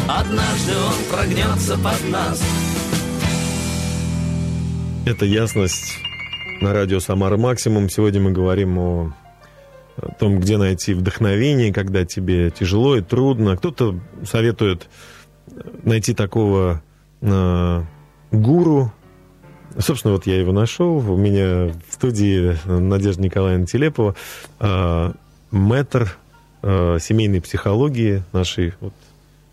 Однажды 0.09 0.73
он 0.77 1.17
прогнется 1.17 1.77
под 1.79 2.09
нас. 2.11 2.41
Это 5.07 5.25
ясность 5.25 6.01
на 6.61 6.73
радио 6.73 6.99
«Самара 6.99 7.37
Максимум». 7.37 7.89
Сегодня 7.89 8.21
мы 8.21 8.33
говорим 8.33 8.77
о 8.77 9.13
том, 10.19 10.41
где 10.41 10.59
найти 10.59 10.95
вдохновение, 10.95 11.73
когда 11.73 12.05
тебе 12.05 12.51
тяжело 12.51 12.97
и 12.97 13.03
трудно. 13.03 13.57
Кто-то 13.57 14.01
советует 14.25 14.89
найти 15.85 16.13
такого 16.13 16.83
э, 17.21 17.83
гуру. 18.33 18.93
Собственно, 19.79 20.15
вот 20.15 20.27
я 20.27 20.41
его 20.41 20.51
нашел. 20.51 20.97
У 20.97 21.17
меня 21.17 21.73
в 21.89 21.95
студии 21.95 22.57
Надежда 22.67 23.23
Николаевна 23.23 23.67
Телепова, 23.67 24.17
э, 24.59 25.13
мэтр 25.53 26.17
э, 26.63 26.99
семейной 27.01 27.41
психологии 27.41 28.25
нашей 28.33 28.75
вот, 28.81 28.93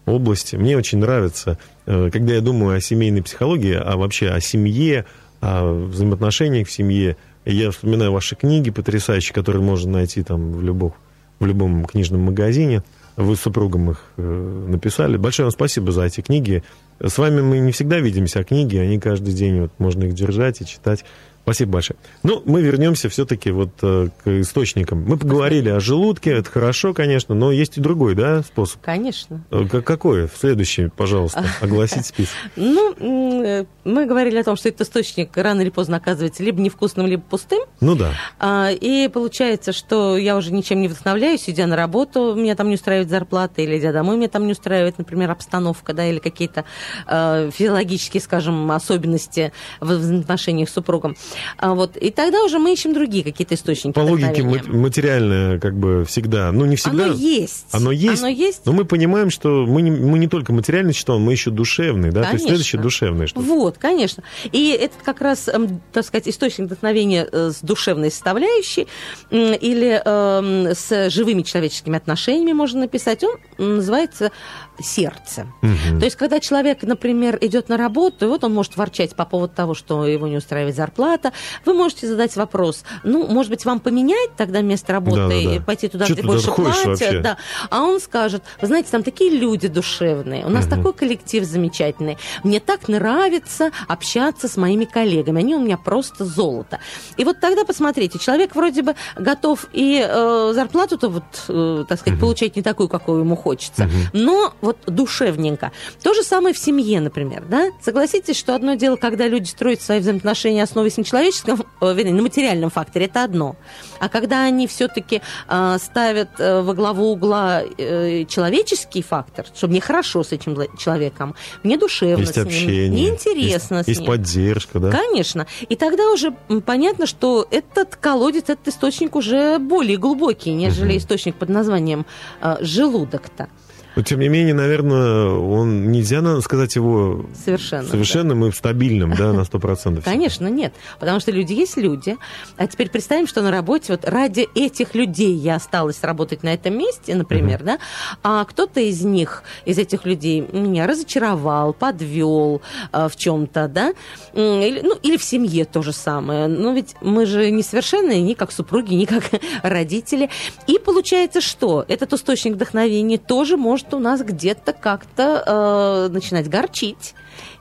области. 0.08 0.56
Мне 0.56 0.78
очень 0.78 0.98
нравится, 0.98 1.60
э, 1.86 2.10
когда 2.12 2.34
я 2.34 2.42
думаю 2.42 2.76
о 2.76 2.82
семейной 2.82 3.22
психологии, 3.22 3.76
а 3.76 3.98
вообще 3.98 4.30
о 4.30 4.42
семье, 4.42 5.06
о 5.44 5.74
взаимоотношениях 5.74 6.68
в 6.68 6.72
семье, 6.72 7.18
я 7.44 7.72
вспоминаю 7.72 8.14
ваши 8.14 8.36
книги 8.36 8.70
потрясающие, 8.70 9.34
которые 9.34 9.62
можно 9.62 9.92
найти 9.92 10.24
там 10.24 10.54
в, 10.54 10.64
любом 10.64 10.94
в 11.40 11.46
любом 11.46 11.84
книжном 11.84 12.22
магазине. 12.22 12.82
Вы 13.18 13.36
с 13.36 13.42
супругом 13.42 13.92
их 13.92 14.06
э, 14.18 14.66
написали. 14.70 15.18
Большое 15.18 15.46
вам 15.46 15.52
спасибо 15.52 15.92
за 15.92 16.04
эти 16.04 16.22
книги. 16.22 16.64
С 17.00 17.18
вами 17.18 17.42
мы 17.42 17.60
не 17.60 17.74
всегда 17.74 18.00
видимся, 18.00 18.40
а 18.40 18.44
книги, 18.46 18.78
они 18.78 19.00
каждый 19.00 19.34
день 19.34 19.62
вот 19.62 19.72
можно 19.80 20.06
их 20.06 20.14
держать 20.14 20.62
и 20.62 20.66
читать. 20.66 21.04
Спасибо 21.44 21.74
большое. 21.74 21.98
Ну, 22.24 22.42
мы 22.46 22.62
вернемся 22.62 23.10
все-таки 23.10 23.52
вот 23.52 23.72
э, 23.82 24.08
к 24.24 24.28
источникам. 24.28 25.04
Мы 25.04 25.18
поговорили 25.18 25.68
о 25.68 25.82
желудке, 25.82 26.32
это 26.32 26.50
хорошо, 26.50 26.94
конечно, 26.94 27.36
но 27.36 27.52
есть 27.52 27.78
и 27.78 27.82
другой, 27.82 28.16
да, 28.16 28.44
способ? 28.44 28.80
Конечно. 28.82 29.44
Э, 29.52 29.66
какой? 29.68 30.30
Следующий, 30.34 30.88
пожалуйста, 30.88 31.46
огласить 31.62 32.06
список. 32.06 32.34
Ну, 32.56 33.44
э, 33.44 33.66
мы 33.84 34.06
говорили 34.06 34.38
о 34.38 34.44
том, 34.46 34.56
что 34.56 34.70
этот 34.70 34.88
источник 34.88 35.36
рано 35.36 35.60
или 35.60 35.70
поздно 35.70 35.98
оказывается 35.98 36.44
либо 36.44 36.62
невкусным, 36.62 37.08
либо 37.08 37.22
пустым. 37.22 37.64
Ну 37.82 37.96
да. 37.96 38.14
А, 38.40 38.70
и 38.72 39.10
получается, 39.10 39.74
что 39.74 40.16
я 40.16 40.38
уже 40.38 40.54
ничем 40.54 40.80
не 40.80 40.88
вдохновляюсь, 40.88 41.50
идя 41.50 41.68
на 41.68 41.76
работу, 41.76 42.36
меня 42.36 42.56
там 42.56 42.70
не 42.70 42.76
устраивает 42.76 43.10
зарплата, 43.10 43.62
или 43.62 43.78
идя 43.78 43.92
домой, 43.92 44.16
меня 44.16 44.30
там 44.30 44.46
не 44.46 44.54
устраивает, 44.54 44.98
например, 44.98 45.30
обстановка, 45.32 45.92
да, 45.92 46.06
или 46.06 46.20
какие-то 46.20 46.64
физиологические, 47.06 48.22
скажем, 48.22 48.72
особенности 48.72 49.52
в 49.82 49.92
отношениях 49.92 50.70
с 50.70 50.74
супругом. 50.74 51.18
А 51.58 51.74
вот, 51.74 51.98
и 51.98 52.12
тогда 52.12 52.44
уже 52.44 52.60
мы 52.60 52.74
ищем 52.74 52.94
другие 52.94 53.24
какие-то 53.24 53.56
источники 53.56 53.94
По 53.94 54.02
логике 54.02 54.44
материальное 54.44 55.60
как 55.60 55.76
бы 55.76 56.06
всегда, 56.06 56.52
ну 56.52 56.66
не 56.66 56.76
всегда. 56.76 57.06
Оно 57.06 57.14
есть. 57.14 57.66
Оно 57.72 57.92
есть, 57.92 58.22
Оно 58.22 58.30
есть. 58.30 58.66
но 58.66 58.74
мы 58.74 58.86
понимаем, 58.86 59.30
что 59.30 59.66
мы 59.66 59.82
не, 59.82 59.92
мы 59.92 60.20
не 60.20 60.28
только 60.28 60.54
материальный 60.54 60.94
считаем, 60.94 61.22
мы 61.22 61.32
еще 61.32 61.52
душевный, 61.52 62.12
да? 62.12 62.22
Конечно. 62.22 62.30
То 62.30 62.36
есть 62.36 62.46
следующее 62.48 62.82
душевное 62.82 63.28
что 63.28 63.42
Вот, 63.42 63.78
конечно. 63.78 64.24
И 64.52 64.70
это 64.70 64.96
как 65.04 65.22
раз, 65.22 65.48
эм, 65.48 65.82
так 65.92 66.06
сказать, 66.06 66.28
источник 66.28 66.66
вдохновения 66.68 67.28
э, 67.32 67.52
с 67.52 67.62
душевной 67.62 68.12
составляющей 68.12 68.88
или 69.30 70.02
э, 70.04 70.74
с 70.74 71.10
живыми 71.10 71.42
человеческими 71.42 71.98
отношениями 71.98 72.54
можно 72.54 72.82
написать. 72.82 73.24
Он 73.24 73.76
называется 73.76 74.32
сердце. 74.80 75.48
Угу. 75.62 76.00
То 76.00 76.06
есть, 76.06 76.16
когда 76.16 76.40
человек, 76.40 76.84
например, 76.84 77.38
идет 77.42 77.70
на 77.70 77.78
работу, 77.78 78.26
и 78.26 78.28
вот 78.28 78.44
он 78.44 78.54
может 78.54 78.76
ворчать 78.78 79.16
по 79.16 79.26
поводу 79.26 79.54
того, 79.54 79.74
что 79.74 80.06
его 80.06 80.28
не 80.28 80.38
устраивает 80.38 80.76
зарплата, 80.76 81.32
вы 81.66 81.74
можете 81.74 82.08
задать 82.08 82.36
вопрос, 82.36 82.84
ну, 83.04 83.28
может 83.28 83.52
быть, 83.52 83.66
вам 83.66 83.80
поменять 83.80 84.36
тогда 84.36 84.62
место 84.62 84.94
работы 84.94 85.18
да, 85.18 85.28
да, 85.28 85.34
да. 85.34 85.56
и 85.56 85.60
пойти 85.60 85.88
туда, 85.88 86.06
Что 86.06 86.14
где 86.14 86.24
больше 86.24 86.52
платят? 86.52 87.22
Да. 87.22 87.38
А 87.70 87.82
он 87.82 88.00
скажет, 88.00 88.44
вы 88.62 88.68
знаете, 88.68 88.90
там 88.92 89.04
такие 89.04 89.32
люди 89.32 89.68
душевные, 89.68 90.46
у 90.46 90.50
нас 90.50 90.66
угу. 90.66 90.76
такой 90.76 90.94
коллектив 90.94 91.44
замечательный, 91.44 92.18
мне 92.44 92.60
так 92.60 92.88
нравится 92.88 93.72
общаться 93.88 94.48
с 94.48 94.58
моими 94.58 94.86
коллегами, 94.86 95.40
они 95.40 95.56
у 95.56 95.60
меня 95.60 95.78
просто 95.78 96.26
золото. 96.26 96.80
И 97.18 97.24
вот 97.24 97.40
тогда 97.40 97.66
посмотрите, 97.66 98.20
человек 98.20 98.56
вроде 98.56 98.82
бы 98.82 98.96
готов 99.16 99.68
и 99.74 100.06
э, 100.08 100.52
зарплату-то 100.54 101.10
вот, 101.10 101.24
э, 101.48 101.86
так 101.88 102.00
сказать, 102.00 102.18
угу. 102.18 102.28
получать 102.28 102.56
не 102.56 102.62
такую, 102.62 102.90
какую 102.90 103.20
ему 103.20 103.36
хочется, 103.36 103.84
угу. 103.84 103.92
но 104.14 104.54
вот 104.62 104.73
душевненько. 104.86 105.72
То 106.02 106.14
же 106.14 106.24
самое 106.24 106.54
в 106.54 106.58
семье, 106.58 107.00
например, 107.00 107.44
да? 107.50 107.70
Согласитесь, 107.82 108.38
что 108.38 108.56
одно 108.56 108.76
дело, 108.76 108.96
когда 108.96 109.28
люди 109.28 109.48
строят 109.48 109.82
свои 109.82 110.00
взаимоотношения 110.00 110.64
основываясь 110.64 110.98
на 110.98 111.04
человеческом, 111.04 111.64
э, 111.82 111.94
вернее, 111.94 112.14
на 112.14 112.22
материальном 112.22 112.70
факторе, 112.70 113.06
это 113.06 113.24
одно. 113.24 113.56
А 114.00 114.10
когда 114.10 114.44
они 114.44 114.68
все-таки 114.68 115.22
э, 115.48 115.78
ставят 115.80 116.30
э, 116.40 116.62
во 116.62 116.74
главу 116.74 117.12
угла 117.12 117.62
э, 117.64 118.26
человеческий 118.26 119.02
фактор, 119.02 119.46
чтобы 119.54 119.72
мне 119.72 119.82
хорошо 119.82 120.24
с 120.24 120.32
этим 120.32 120.58
человеком, 120.78 121.36
мне 121.64 121.78
душевно 121.78 122.22
есть 122.22 122.34
с 122.34 122.38
ним, 122.38 122.46
общение, 122.46 122.92
мне 122.92 123.10
интересно 123.10 123.78
есть, 123.78 123.86
с 123.86 123.88
ним. 123.88 123.98
Есть 123.98 124.06
поддержка, 124.06 124.80
да? 124.80 124.92
Конечно. 124.92 125.48
И 125.70 125.76
тогда 125.76 126.12
уже 126.12 126.32
понятно, 126.66 127.06
что 127.06 127.48
этот 127.52 127.96
колодец, 127.96 128.44
этот 128.44 128.68
источник 128.68 129.16
уже 129.16 129.60
более 129.60 129.98
глубокий, 129.98 130.52
нежели 130.52 130.92
угу. 130.92 130.98
источник 130.98 131.36
под 131.36 131.50
названием 131.50 132.06
э, 132.42 132.58
желудок-то. 132.62 133.50
Но, 133.96 134.02
тем 134.02 134.20
не 134.20 134.28
менее, 134.28 134.54
наверное, 134.54 135.30
он 135.30 135.92
нельзя 135.92 136.14
сказать 136.42 136.76
его 136.76 137.26
совершенно, 137.34 137.88
совершенным 137.88 138.42
да. 138.42 138.48
и 138.48 138.52
стабильным, 138.52 139.14
да, 139.16 139.34
на 139.34 139.42
100%. 139.42 140.02
Конечно, 140.04 140.48
нет. 140.48 140.74
Потому 141.00 141.20
что 141.20 141.32
люди 141.32 141.54
есть 141.54 141.78
люди. 141.78 142.18
А 142.58 142.68
теперь 142.68 142.90
представим, 142.90 143.28
что 143.28 143.42
на 143.42 143.52
работе 143.52 143.94
вот 143.94 144.06
ради 144.06 144.48
этих 144.56 144.96
людей 144.96 145.34
я 145.36 145.56
осталась 145.56 146.02
работать 146.04 146.44
на 146.44 146.54
этом 146.54 146.78
месте, 146.78 147.16
например, 147.16 147.62
uh-huh. 147.62 147.66
да, 147.66 147.80
а 148.24 148.46
кто-то 148.46 148.80
из 148.80 149.04
них, 149.04 149.44
из 149.66 149.78
этих 149.78 150.06
людей 150.06 150.42
меня 150.42 150.88
разочаровал, 150.88 151.74
подвел 151.74 152.62
э, 152.92 153.08
в 153.10 153.16
чем-то, 153.16 153.68
да, 153.68 153.94
или, 154.34 154.82
ну, 154.82 154.98
или 155.02 155.18
в 155.18 155.24
семье 155.24 155.66
то 155.66 155.82
же 155.82 155.94
самое. 155.94 156.48
Но 156.48 156.74
ведь 156.74 156.96
мы 157.02 157.26
же 157.26 157.52
несовершенные 157.52 158.22
ни 158.22 158.34
как 158.34 158.52
супруги, 158.52 158.94
ни 158.94 159.06
как 159.06 159.24
родители. 159.64 160.30
И 160.68 160.80
получается, 160.80 161.42
что 161.42 161.86
этот 161.88 162.14
источник 162.14 162.54
вдохновения 162.54 163.18
тоже 163.18 163.58
может 163.58 163.83
может 163.84 163.94
у 163.94 164.00
нас 164.00 164.22
где-то 164.22 164.74
как-то 164.74 165.44
э, 165.46 166.14
начинать 166.14 166.50
горчить 166.50 167.16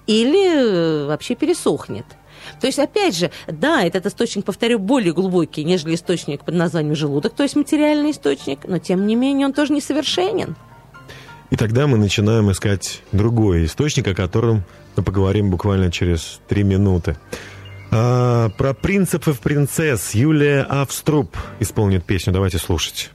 или 0.07 1.05
э, 1.05 1.07
вообще 1.07 1.35
пересохнет. 1.35 2.05
То 2.61 2.67
есть, 2.67 2.79
опять 2.79 3.17
же, 3.17 3.31
да, 3.47 3.85
этот 3.85 4.07
источник, 4.07 4.45
повторю, 4.45 4.79
более 4.79 5.13
глубокий, 5.13 5.65
нежели 5.65 5.95
источник 5.95 6.45
под 6.45 6.55
названием 6.55 6.97
желудок, 6.97 7.35
то 7.35 7.43
есть 7.43 7.57
материальный 7.57 8.11
источник, 8.11 8.61
но 8.67 8.79
тем 8.79 9.07
не 9.07 9.15
менее 9.15 9.47
он 9.47 9.53
тоже 9.53 9.73
несовершенен. 9.73 10.57
И 11.51 11.57
тогда 11.57 11.87
мы 11.87 11.99
начинаем 11.99 12.51
искать 12.51 13.03
другой 13.13 13.67
источник, 13.67 14.09
о 14.09 14.15
котором 14.15 14.65
мы 14.97 15.03
поговорим 15.03 15.51
буквально 15.51 15.91
через 15.91 16.41
три 16.49 16.63
минуты. 16.63 17.17
А, 17.91 18.49
про 18.51 18.75
принципов 18.75 19.41
принцесс 19.41 20.15
Юлия 20.15 20.67
Авструб 20.69 21.37
исполнит 21.61 22.05
песню. 22.05 22.33
Давайте 22.33 22.59
слушать. 22.59 23.11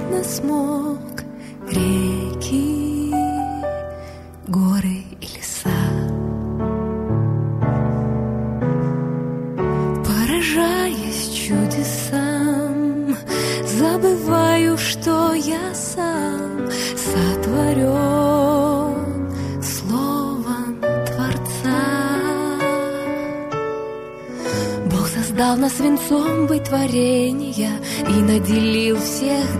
трудно 0.00 0.24
смог 0.24 0.98
реки, 1.70 3.12
горы. 4.48 4.99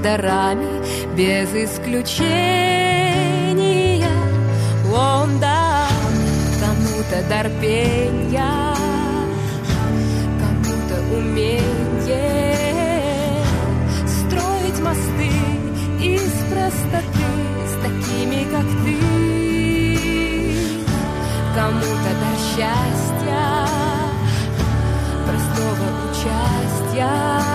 Дарами 0.03 0.67
без 1.17 1.55
исключения. 1.55 2.11
Он 4.93 5.39
дал 5.39 5.87
кому-то 6.61 7.23
дар 7.29 7.49
пения, 7.61 8.75
кому-то 10.41 10.97
умение 11.17 12.25
строить 14.07 14.81
мосты 14.81 15.31
из 16.03 16.33
простоты 16.51 17.31
с 17.67 17.75
такими, 17.83 18.41
как 18.51 18.69
ты. 18.85 18.97
Кому-то 21.55 22.11
дар 22.21 22.37
счастья, 22.51 23.10
простого 26.23 27.50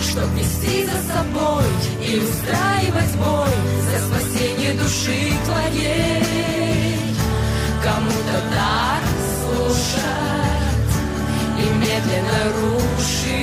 чтоб 0.00 0.28
вести 0.38 0.76
за 0.86 0.98
собой 1.12 1.68
и 2.00 2.10
устраивать 2.18 3.14
бой 3.16 3.54
за 3.88 3.96
спасение 4.06 4.72
души 4.74 5.20
твоей. 5.44 6.98
Кому-то 7.82 8.36
дар 8.54 9.02
слушать 9.40 10.94
и 11.58 11.64
медленно 11.78 12.40
рушить 12.60 13.34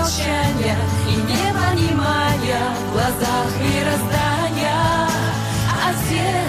молчания 0.00 0.76
и 1.08 1.14
непонимания 1.14 2.62
в 2.74 2.92
глазах 2.92 3.46
мироздания. 3.60 5.08
Отец 5.86 6.39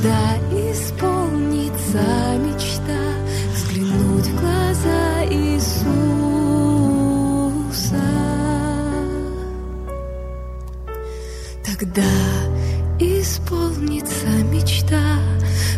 Тогда 0.00 0.38
исполнится 0.52 1.98
мечта 2.38 3.02
взглянуть 3.52 4.26
в 4.26 4.40
глаза 4.40 5.24
Иисуса. 5.24 5.96
Тогда 11.64 12.12
исполнится 13.00 14.28
мечта 14.52 15.18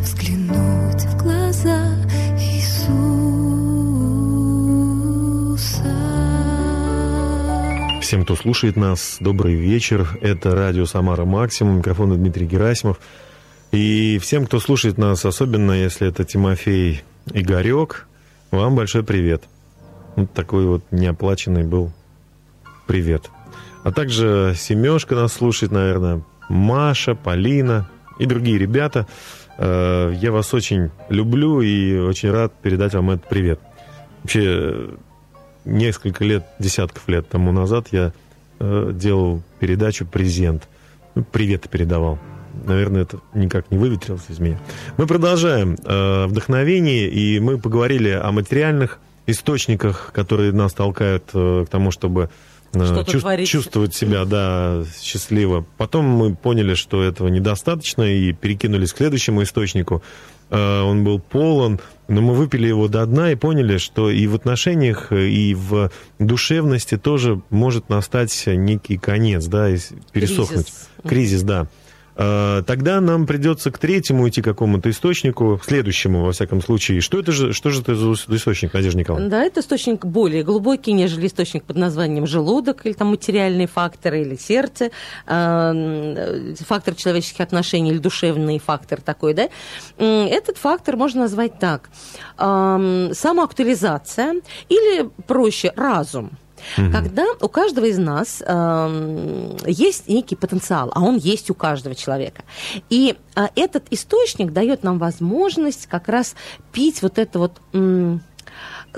взглянуть 0.03 1.03
в 1.03 1.17
глаза 1.17 1.81
Иисуса. 2.39 3.01
Всем, 8.03 8.25
кто 8.25 8.37
слушает 8.37 8.77
нас, 8.77 9.17
добрый 9.19 9.55
вечер. 9.55 10.19
Это 10.21 10.55
радио 10.55 10.85
«Самара 10.85 11.25
Максимум». 11.25 11.79
Микрофон 11.79 12.15
Дмитрий 12.15 12.45
Герасимов. 12.47 13.01
И 13.73 14.19
всем, 14.21 14.47
кто 14.47 14.59
слушает 14.59 14.99
нас, 14.99 15.25
особенно 15.25 15.73
если 15.73 16.09
это 16.09 16.25
Тимофей 16.25 17.03
Игорек, 17.33 18.09
вам 18.51 18.75
большой 18.75 19.05
привет. 19.05 19.45
Вот 20.17 20.33
такой 20.33 20.67
вот 20.67 20.83
неоплаченный 20.91 21.63
был 21.63 21.93
привет. 22.87 23.31
А 23.85 23.93
также 23.93 24.55
Семешка 24.57 25.15
нас 25.15 25.35
слушает, 25.35 25.71
наверное, 25.71 26.23
Маша, 26.49 27.15
Полина 27.15 27.89
и 28.19 28.27
другие 28.27 28.59
ребята. 28.59 29.07
Э, 29.57 30.13
я 30.17 30.33
вас 30.33 30.53
очень 30.53 30.91
люблю 31.09 31.61
и 31.61 31.97
очень 31.97 32.31
рад 32.33 32.53
передать 32.61 32.95
вам 32.95 33.11
этот 33.13 33.29
привет. 33.29 33.61
Вообще, 34.23 34.91
несколько 35.65 36.25
лет, 36.25 36.45
десятков 36.59 37.09
лет 37.09 37.29
тому 37.29 37.53
назад 37.53 37.87
я 37.93 38.13
э, 38.59 38.91
делал 38.93 39.43
передачу 39.61 40.05
«Презент». 40.05 40.69
Ну, 41.15 41.25
привет 41.25 41.69
передавал 41.71 42.19
наверное, 42.65 43.03
это 43.03 43.19
никак 43.35 43.71
не 43.71 43.79
выветрилось 43.79 44.25
из 44.29 44.39
меня. 44.39 44.59
Мы 44.97 45.07
продолжаем 45.07 45.77
э, 45.85 46.27
вдохновение, 46.27 47.09
и 47.09 47.41
мы 47.41 47.59
поговорили 47.59 48.11
о 48.11 48.31
материальных 48.33 48.99
источниках, 49.27 50.11
которые 50.15 50.53
нас 50.53 50.73
толкают 50.73 51.25
э, 51.35 51.65
к 51.67 51.71
тому, 51.71 51.91
чтобы 51.91 52.31
э, 52.73 53.05
чувств, 53.05 53.29
чувствовать 53.47 53.95
себя, 53.95 54.25
да, 54.25 54.85
счастливо. 55.01 55.65
Потом 55.77 56.05
мы 56.07 56.35
поняли, 56.35 56.75
что 56.75 57.03
этого 57.03 57.29
недостаточно, 57.29 58.03
и 58.03 58.33
перекинулись 58.33 58.93
к 58.93 58.99
следующему 58.99 59.43
источнику. 59.43 60.03
э, 60.51 60.81
он 60.83 61.05
был 61.05 61.21
полон, 61.21 61.81
но 62.09 62.21
мы 62.21 62.35
выпили 62.35 62.67
его 62.67 62.89
до 62.89 63.07
дна 63.07 63.31
и 63.31 63.37
поняли, 63.37 63.79
что 63.79 64.11
и 64.11 64.27
в 64.27 64.35
отношениях, 64.35 65.13
и 65.13 65.55
в 65.55 65.91
душевности 66.19 66.97
тоже 66.97 67.41
может 67.51 67.89
настать 67.89 68.45
некий 68.47 68.99
конец, 68.99 69.47
да, 69.47 69.71
и 69.71 69.79
пересохнуть. 70.13 70.67
Кризис. 70.67 70.89
Кризис, 71.07 71.43
да. 71.43 71.69
Э, 72.21 72.63
Тогда 72.67 73.01
нам 73.01 73.27
придется 73.27 73.71
к 73.71 73.79
третьему 73.79 74.29
идти 74.29 74.43
какому-то 74.43 74.91
источнику, 74.91 75.59
к 75.59 75.65
следующему, 75.65 76.25
во 76.25 76.33
всяком 76.33 76.61
случае. 76.61 77.01
Что 77.01 77.19
это 77.19 77.33
же, 77.33 77.53
что 77.55 77.71
же 77.71 77.81
это 77.81 77.95
за 77.95 78.13
источник, 78.13 78.75
Надежда 78.75 78.99
Николаевна? 78.99 79.31
Да, 79.31 79.43
это 79.43 79.61
источник 79.61 80.05
более 80.05 80.43
глубокий, 80.43 80.93
нежели 80.93 81.27
источник 81.27 81.65
под 81.65 81.77
названием 81.77 82.27
желудок, 82.27 82.85
или 82.85 82.93
там 82.93 83.09
материальные 83.09 83.67
факторы, 83.67 84.21
или 84.21 84.37
сердце, 84.37 84.91
э, 85.27 86.55
фактор 86.61 86.95
человеческих 86.95 87.41
отношений, 87.41 87.91
или 87.91 87.99
душевный 87.99 88.59
фактор 88.59 89.01
такой, 89.01 89.33
да. 89.35 89.49
Этот 89.99 90.59
фактор 90.59 90.97
можно 90.97 91.23
назвать 91.23 91.59
так. 91.59 91.89
Эм, 92.39 93.15
Самоактуализация, 93.15 94.35
или 94.69 95.09
проще, 95.27 95.73
разум. 95.75 96.31
Когда 96.77 97.25
у 97.41 97.49
каждого 97.49 97.87
из 97.87 97.99
нас 97.99 98.43
эм, 98.45 99.57
есть 99.67 100.09
некий 100.09 100.37
потенциал, 100.37 100.91
а 100.95 101.03
он 101.03 101.17
есть 101.17 101.51
у 101.51 101.55
каждого 101.55 101.95
человека. 101.95 102.43
И 102.89 103.17
э, 103.37 103.47
этот 103.57 103.85
источник 103.91 104.53
дает 104.53 104.83
нам 104.83 104.99
возможность 104.99 105.87
как 105.87 106.09
раз 106.09 106.35
пить 106.73 107.03
вот 107.03 107.19
это 107.19 107.39
вот 107.39 107.53
м, 107.73 108.23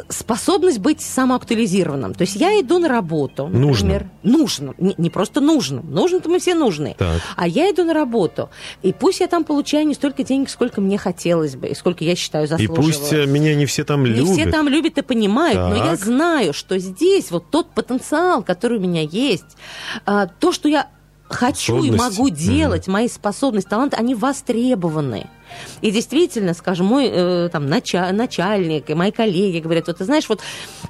способность 0.08 0.78
быть 0.78 1.00
самоактуализированным. 1.02 2.14
То 2.14 2.22
есть 2.22 2.36
я 2.36 2.58
иду 2.60 2.78
на 2.78 2.88
работу, 2.88 3.48
например. 3.48 4.08
Нужно. 4.22 4.74
Не, 4.78 4.94
не 4.96 5.10
просто 5.10 5.40
нужно. 5.40 5.82
Нужно-то 5.82 6.28
мы 6.30 6.38
все 6.38 6.54
нужны. 6.54 6.94
Так. 6.98 7.20
А 7.36 7.46
я 7.46 7.70
иду 7.70 7.84
на 7.84 7.92
работу. 7.94 8.48
И 8.82 8.92
пусть 8.92 9.20
я 9.20 9.26
там 9.28 9.44
получаю 9.44 9.86
не 9.86 9.94
столько 9.94 10.22
денег, 10.24 10.48
сколько 10.50 10.80
мне 10.80 10.96
хотелось 10.98 11.56
бы, 11.56 11.68
и 11.68 11.74
сколько 11.74 12.04
я 12.04 12.16
считаю 12.16 12.44
И 12.44 12.48
заслуживаю. 12.48 12.82
пусть 12.82 13.12
э, 13.12 13.26
меня 13.26 13.54
не 13.54 13.66
все 13.66 13.84
там 13.84 14.04
Не 14.04 14.10
любят. 14.10 14.32
все 14.32 14.50
там 14.50 14.68
любят 14.68 14.96
и 14.98 15.02
понимают, 15.02 15.58
но 15.58 15.76
я 15.76 15.90
Так. 15.96 16.00
знаю, 16.00 16.52
что 16.54 16.78
здесь 16.78 17.30
вот 17.30 17.50
тот 17.50 17.70
потенциал, 17.70 18.42
который 18.42 18.78
у 18.78 18.80
меня 18.80 19.02
есть, 19.02 19.56
а, 20.06 20.26
то, 20.26 20.52
что 20.52 20.68
я 20.68 20.88
хочу 21.28 21.82
и 21.82 21.90
могу 21.90 22.28
делать, 22.28 22.88
мои 22.88 23.08
способности, 23.08 23.68
таланты, 23.68 23.96
они 23.96 24.14
востребованы. 24.14 25.28
И 25.80 25.90
действительно, 25.90 26.54
скажем, 26.54 26.86
мой 26.86 27.08
э, 27.10 27.48
там, 27.52 27.66
нача- 27.66 28.12
начальник 28.12 28.88
и 28.90 28.94
мои 28.94 29.10
коллеги 29.10 29.58
говорят, 29.58 29.86
вот 29.86 29.98
ты 29.98 30.04
знаешь, 30.04 30.28
вот, 30.28 30.40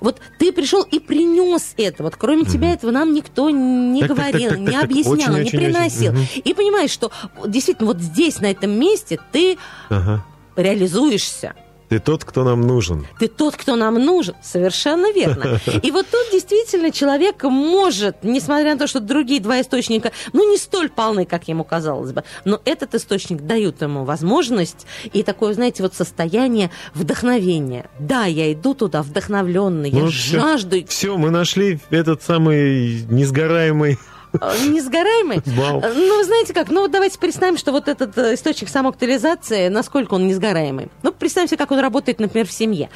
вот 0.00 0.20
ты 0.38 0.52
пришел 0.52 0.82
и 0.82 0.98
принес 0.98 1.74
это, 1.76 2.02
вот 2.02 2.16
кроме 2.16 2.44
тебя 2.44 2.72
этого 2.72 2.90
нам 2.90 3.14
никто 3.14 3.50
не 3.50 4.00
Так, 4.00 4.08
так, 4.10 4.16
так, 4.18 4.26
говорил, 4.32 4.50
так, 4.50 4.58
не 4.58 4.66
так, 4.66 4.74
так. 4.74 4.84
объяснял, 4.84 5.12
Очень, 5.14 5.24
не 5.34 5.40
очень, 5.40 5.46
очень. 5.46 5.58
приносил. 5.58 6.12
Мгм. 6.12 6.26
И 6.44 6.54
понимаешь, 6.54 6.90
что 6.90 7.10
действительно 7.46 7.88
вот 7.88 7.98
здесь, 8.00 8.40
на 8.40 8.50
этом 8.50 8.70
месте, 8.72 9.18
ты 9.32 9.56
Ага. 9.88 10.24
реализуешься. 10.56 11.54
Ты 11.92 11.98
тот, 11.98 12.24
кто 12.24 12.42
нам 12.42 12.62
нужен. 12.62 13.06
Ты 13.18 13.28
тот, 13.28 13.54
кто 13.54 13.76
нам 13.76 13.94
нужен. 13.96 14.34
Совершенно 14.42 15.12
верно. 15.12 15.60
И 15.82 15.90
вот 15.90 16.06
тут 16.10 16.26
действительно 16.32 16.90
человек 16.90 17.42
может, 17.42 18.24
несмотря 18.24 18.72
на 18.72 18.78
то, 18.78 18.86
что 18.86 19.00
другие 19.00 19.40
два 19.42 19.60
источника, 19.60 20.10
ну, 20.32 20.50
не 20.50 20.56
столь 20.56 20.88
полны, 20.88 21.26
как 21.26 21.48
ему 21.48 21.64
казалось 21.64 22.12
бы, 22.12 22.24
но 22.46 22.62
этот 22.64 22.94
источник 22.94 23.42
дает 23.42 23.82
ему 23.82 24.04
возможность 24.04 24.86
и 25.12 25.22
такое, 25.22 25.52
знаете, 25.52 25.82
вот 25.82 25.94
состояние 25.94 26.70
вдохновения. 26.94 27.90
Да, 27.98 28.24
я 28.24 28.50
иду 28.54 28.72
туда 28.72 29.02
вдохновленный, 29.02 29.90
я 29.90 30.00
Ну, 30.00 30.06
всё. 30.10 30.40
жажду 30.40 30.86
Все, 30.86 31.18
мы 31.18 31.28
нашли 31.28 31.78
этот 31.90 32.22
самый 32.22 33.02
несгораемый 33.10 33.98
несгораемый. 34.32 35.42
бал. 35.56 35.80
Ну, 35.80 36.16
вы 36.18 36.24
знаете 36.24 36.54
как, 36.54 36.70
ну 36.70 36.88
давайте 36.88 37.18
представим, 37.18 37.56
что 37.56 37.72
вот 37.72 37.88
этот 37.88 38.16
э, 38.18 38.34
источник 38.34 38.68
самоактуализации, 38.68 39.68
насколько 39.68 40.14
он 40.14 40.26
несгораемый. 40.26 40.88
Ну, 41.02 41.12
представим 41.12 41.48
себе, 41.48 41.58
как 41.58 41.70
он 41.70 41.78
работает, 41.80 42.20
например, 42.20 42.46
в 42.46 42.52
семье. 42.52 42.90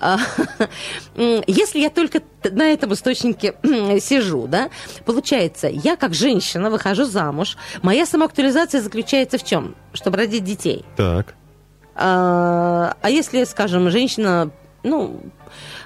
А, 0.00 0.18
Если 1.46 1.80
я 1.80 1.90
только 1.90 2.22
на 2.44 2.64
этом 2.64 2.92
источнике 2.92 3.54
сижу, 4.00 4.46
да, 4.46 4.70
получается, 5.04 5.68
я 5.68 5.96
как 5.96 6.14
женщина 6.14 6.70
выхожу 6.70 7.04
замуж, 7.04 7.56
моя 7.82 8.06
самоактуализация 8.06 8.80
заключается 8.80 9.38
в 9.38 9.44
чем? 9.44 9.74
Чтобы 9.92 10.18
родить 10.18 10.44
детей. 10.44 10.84
Так. 10.96 11.34
А 11.94 12.96
а 13.00 13.10
если, 13.10 13.44
скажем, 13.44 13.90
женщина, 13.90 14.50
ну, 14.82 15.20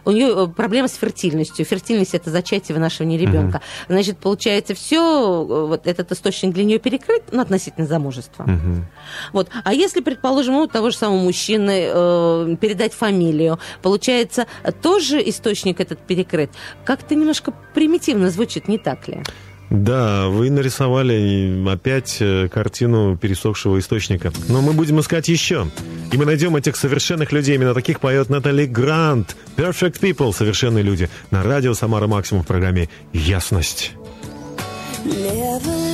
у 0.06 0.12
нее 0.12 0.48
проблема 0.48 0.88
с 0.88 0.94
фертильностью. 0.94 1.66
Фертильность 1.66 2.14
это 2.14 2.30
зачатие 2.30 2.74
вынашивания 2.74 3.18
ребенка. 3.18 3.60
Значит, 3.88 4.18
получается, 4.18 4.74
все, 4.74 5.44
вот 5.44 5.86
этот 5.86 6.12
источник 6.12 6.54
для 6.54 6.64
нее 6.64 6.78
перекрыт, 6.78 7.24
ну, 7.32 7.42
относительно 7.42 7.86
замужества. 7.86 8.44
Мгм. 8.44 8.86
Вот. 9.32 9.48
А 9.64 9.74
если, 9.74 10.00
предположим, 10.00 10.54
у 10.56 10.66
того 10.68 10.90
же 10.90 10.96
самого 10.96 11.20
мужчины 11.20 11.88
э, 11.88 12.56
передать 12.60 12.94
фамилию, 12.94 13.58
получается, 13.82 14.46
тоже 14.80 15.20
источник 15.28 15.80
этот 15.80 15.98
перекрыт. 15.98 16.50
Как-то 16.84 17.16
немножко 17.16 17.52
примитивно 17.74 18.30
звучит, 18.30 18.68
не 18.68 18.78
так 18.78 19.08
ли? 19.08 19.22
Да, 19.70 20.28
вы 20.28 20.50
нарисовали 20.50 21.68
опять 21.68 22.18
э, 22.20 22.48
картину 22.48 23.16
пересохшего 23.16 23.78
источника. 23.78 24.32
Но 24.48 24.60
мы 24.62 24.72
будем 24.72 25.00
искать 25.00 25.28
еще. 25.28 25.68
И 26.12 26.16
мы 26.16 26.24
найдем 26.24 26.54
этих 26.56 26.76
совершенных 26.76 27.32
людей. 27.32 27.56
Именно 27.56 27.74
таких 27.74 28.00
поет 28.00 28.28
Натали 28.28 28.66
Грант. 28.66 29.36
Perfect 29.56 30.00
People, 30.00 30.32
совершенные 30.32 30.84
люди. 30.84 31.08
На 31.30 31.42
радио 31.42 31.74
Самара 31.74 32.06
Максимум 32.06 32.44
в 32.44 32.46
программе 32.46 32.88
«Ясность». 33.12 33.92
Never 35.04 35.85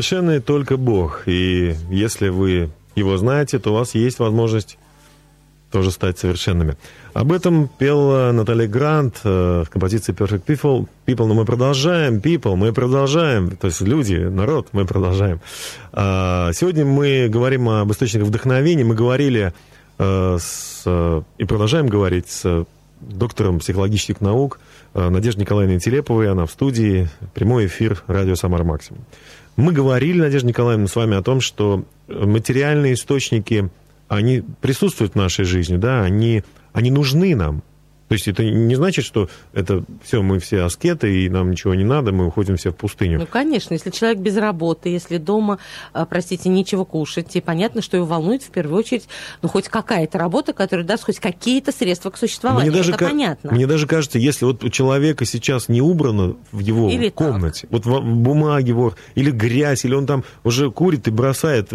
Совершенный 0.00 0.40
только 0.40 0.78
Бог. 0.78 1.24
И 1.26 1.74
если 1.90 2.30
вы 2.30 2.70
его 2.94 3.18
знаете, 3.18 3.58
то 3.58 3.70
у 3.70 3.74
вас 3.74 3.94
есть 3.94 4.18
возможность 4.18 4.78
тоже 5.70 5.90
стать 5.90 6.18
совершенными. 6.18 6.76
Об 7.12 7.32
этом 7.32 7.68
пела 7.68 8.32
Наталья 8.32 8.66
Грант 8.66 9.20
э, 9.24 9.64
в 9.66 9.68
композиции 9.68 10.14
Perfect 10.14 10.46
People. 10.46 10.88
People, 11.04 11.26
но 11.26 11.34
мы 11.34 11.44
продолжаем. 11.44 12.16
People, 12.16 12.56
мы 12.56 12.72
продолжаем. 12.72 13.54
То 13.58 13.66
есть 13.66 13.82
люди, 13.82 14.14
народ, 14.14 14.68
мы 14.72 14.86
продолжаем. 14.86 15.42
А, 15.92 16.50
сегодня 16.54 16.86
мы 16.86 17.28
говорим 17.28 17.68
об 17.68 17.92
источниках 17.92 18.28
вдохновения. 18.28 18.84
Мы 18.84 18.94
говорили 18.94 19.52
э, 19.98 20.38
с, 20.40 21.24
и 21.36 21.44
продолжаем 21.44 21.88
говорить 21.88 22.30
с 22.30 22.64
доктором 23.02 23.58
психологических 23.58 24.22
наук 24.22 24.60
э, 24.94 25.10
Надеждой 25.10 25.42
Николаевной 25.42 25.78
Телеповой. 25.78 26.30
Она 26.30 26.46
в 26.46 26.50
студии. 26.50 27.10
Прямой 27.34 27.66
эфир 27.66 28.02
радио 28.06 28.34
«Самар 28.34 28.64
Максимум». 28.64 29.04
Мы 29.60 29.72
говорили, 29.72 30.20
Надежда 30.20 30.48
Николаевна, 30.48 30.86
с 30.86 30.96
вами 30.96 31.18
о 31.18 31.22
том, 31.22 31.42
что 31.42 31.84
материальные 32.08 32.94
источники, 32.94 33.68
они 34.08 34.42
присутствуют 34.62 35.12
в 35.12 35.16
нашей 35.16 35.44
жизни, 35.44 35.76
да, 35.76 36.02
они, 36.02 36.42
они 36.72 36.90
нужны 36.90 37.36
нам. 37.36 37.62
То 38.10 38.14
есть 38.14 38.26
это 38.26 38.42
не 38.42 38.74
значит, 38.74 39.04
что 39.04 39.28
это 39.52 39.84
все, 40.02 40.20
мы 40.20 40.40
все 40.40 40.62
аскеты, 40.62 41.22
и 41.22 41.28
нам 41.28 41.52
ничего 41.52 41.76
не 41.76 41.84
надо, 41.84 42.10
мы 42.10 42.26
уходим 42.26 42.56
все 42.56 42.72
в 42.72 42.74
пустыню. 42.74 43.20
Ну, 43.20 43.26
конечно, 43.26 43.72
если 43.72 43.90
человек 43.90 44.18
без 44.18 44.36
работы, 44.36 44.88
если 44.88 45.16
дома, 45.16 45.60
а, 45.92 46.06
простите, 46.06 46.48
нечего 46.48 46.82
кушать, 46.82 47.36
и 47.36 47.40
понятно, 47.40 47.82
что 47.82 47.96
его 47.96 48.06
волнует 48.06 48.42
в 48.42 48.50
первую 48.50 48.80
очередь, 48.80 49.06
ну, 49.42 49.48
хоть 49.48 49.68
какая-то 49.68 50.18
работа, 50.18 50.52
которая 50.52 50.84
даст 50.84 51.04
хоть 51.04 51.20
какие-то 51.20 51.70
средства 51.70 52.10
к 52.10 52.16
существованию. 52.16 52.72
Мне 52.72 52.78
даже, 52.80 52.94
это 52.94 53.04
понятно. 53.04 53.52
Мне 53.52 53.68
даже 53.68 53.86
кажется, 53.86 54.18
если 54.18 54.44
вот 54.44 54.64
у 54.64 54.70
человека 54.70 55.24
сейчас 55.24 55.68
не 55.68 55.80
убрано 55.80 56.34
в 56.50 56.58
его 56.58 56.90
Или 56.90 57.10
комнате, 57.10 57.68
так. 57.68 57.70
вот 57.70 57.86
в 57.86 58.00
бумаге 58.02 58.72
вор, 58.72 58.96
или 59.14 59.30
грязь, 59.30 59.84
или 59.84 59.94
он 59.94 60.06
там 60.06 60.24
уже 60.42 60.72
курит 60.72 61.06
и 61.06 61.12
бросает 61.12 61.68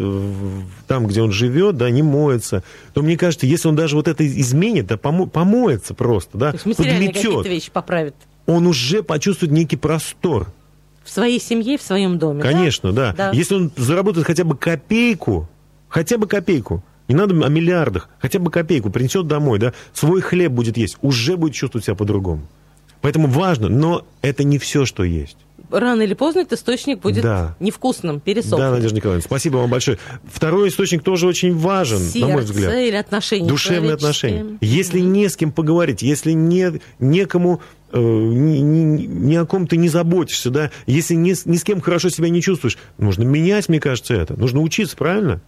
там, 0.87 1.07
где 1.07 1.21
он 1.21 1.31
живет, 1.31 1.77
да, 1.77 1.89
не 1.89 2.03
моется, 2.03 2.61
то 2.93 3.01
мне 3.01 3.17
кажется, 3.17 3.45
если 3.45 3.69
он 3.69 3.77
даже 3.77 3.95
вот 3.95 4.09
это 4.09 4.27
изменит, 4.27 4.87
да, 4.87 4.95
помо- 4.95 5.29
помоется 5.29 5.93
просто, 5.93 6.24
да, 6.33 6.51
То 6.51 6.55
есть 6.55 6.65
материальные 6.65 7.13
какие-то 7.13 7.49
вещи 7.49 7.71
поправит. 7.71 8.15
Он 8.45 8.67
уже 8.67 9.03
почувствует 9.03 9.51
некий 9.51 9.77
простор. 9.77 10.47
В 11.03 11.09
своей 11.09 11.39
семье, 11.39 11.77
в 11.77 11.81
своем 11.81 12.17
доме. 12.17 12.41
Конечно, 12.41 12.91
да. 12.91 13.13
Да. 13.15 13.31
Если 13.31 13.55
он 13.55 13.71
заработает 13.75 14.25
хотя 14.25 14.43
бы 14.43 14.57
копейку, 14.57 15.47
хотя 15.87 16.17
бы 16.17 16.27
копейку, 16.27 16.83
не 17.07 17.15
надо 17.15 17.35
о 17.45 17.49
миллиардах, 17.49 18.09
хотя 18.19 18.39
бы 18.39 18.49
копейку 18.49 18.89
принесет 18.89 19.27
домой, 19.27 19.59
да, 19.59 19.73
свой 19.93 20.21
хлеб 20.21 20.51
будет 20.51 20.77
есть, 20.77 20.97
уже 21.01 21.37
будет 21.37 21.53
чувствовать 21.53 21.85
себя 21.85 21.95
по-другому. 21.95 22.47
Поэтому 23.01 23.27
важно, 23.27 23.69
но 23.69 24.05
это 24.23 24.43
не 24.43 24.57
все, 24.57 24.85
что 24.85 25.03
есть. 25.03 25.37
Рано 25.71 26.01
или 26.01 26.13
поздно 26.13 26.39
этот 26.41 26.59
источник 26.59 26.99
будет 27.01 27.23
Да. 27.23 27.55
невкусным, 27.59 28.19
пересохнет. 28.19 28.59
Да, 28.59 28.71
Надежда 28.71 28.95
Николаевна, 28.97 29.23
спасибо 29.23 29.57
вам 29.57 29.69
большое. 29.69 29.97
Второй 30.31 30.69
источник 30.69 31.03
тоже 31.03 31.27
очень 31.27 31.55
важен, 31.55 31.97
на 31.97 32.27
мой 32.27 32.37
Сердце 32.43 32.53
взгляд. 32.53 32.73
или 32.75 32.95
отношения 32.95 33.47
Душевные 33.47 33.93
отношения. 33.93 34.57
Если 34.61 34.99
не 34.99 35.27
с 35.29 35.35
кем 35.37 35.51
поговорить, 35.51 36.01
если 36.01 36.31
не, 36.31 36.79
некому, 36.99 37.61
э, 37.91 37.99
ни, 37.99 38.57
ни- 38.59 39.05
ни 39.05 39.35
о 39.35 39.45
ком 39.45 39.67
ты 39.67 39.77
не 39.77 39.89
заботишься, 39.89 40.49
да, 40.49 40.71
если 40.85 41.13
ни, 41.15 41.33
с- 41.33 41.45
ни 41.45 41.57
с 41.57 41.63
кем 41.63 41.81
хорошо 41.81 42.09
себя 42.09 42.29
не 42.29 42.41
чувствуешь, 42.41 42.77
нужно 42.97 43.23
менять, 43.23 43.69
мне 43.69 43.79
кажется, 43.79 44.13
это. 44.13 44.37
Нужно 44.39 44.61
учиться, 44.61 44.95
правильно? 44.97 45.41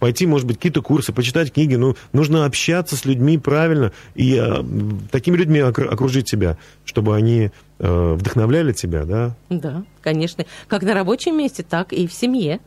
Пойти, 0.00 0.26
может 0.26 0.46
быть, 0.46 0.56
какие-то 0.56 0.82
курсы, 0.82 1.12
почитать 1.12 1.52
книги. 1.52 1.76
Ну, 1.76 1.94
нужно 2.12 2.46
общаться 2.46 2.96
с 2.96 3.04
людьми 3.04 3.38
правильно 3.38 3.92
и 4.14 4.34
э, 4.34 4.64
такими 5.12 5.36
людьми 5.36 5.60
окр- 5.60 5.86
окружить 5.86 6.28
себя, 6.28 6.56
чтобы 6.84 7.14
они 7.14 7.50
э, 7.78 8.12
вдохновляли 8.14 8.72
тебя, 8.72 9.04
да, 9.04 9.36
Да, 9.50 9.84
конечно. 10.00 10.46
Как 10.68 10.82
на 10.82 10.94
рабочем 10.94 11.36
месте, 11.36 11.62
так 11.62 11.92
и 11.92 12.06
в 12.06 12.12
семье. 12.12 12.60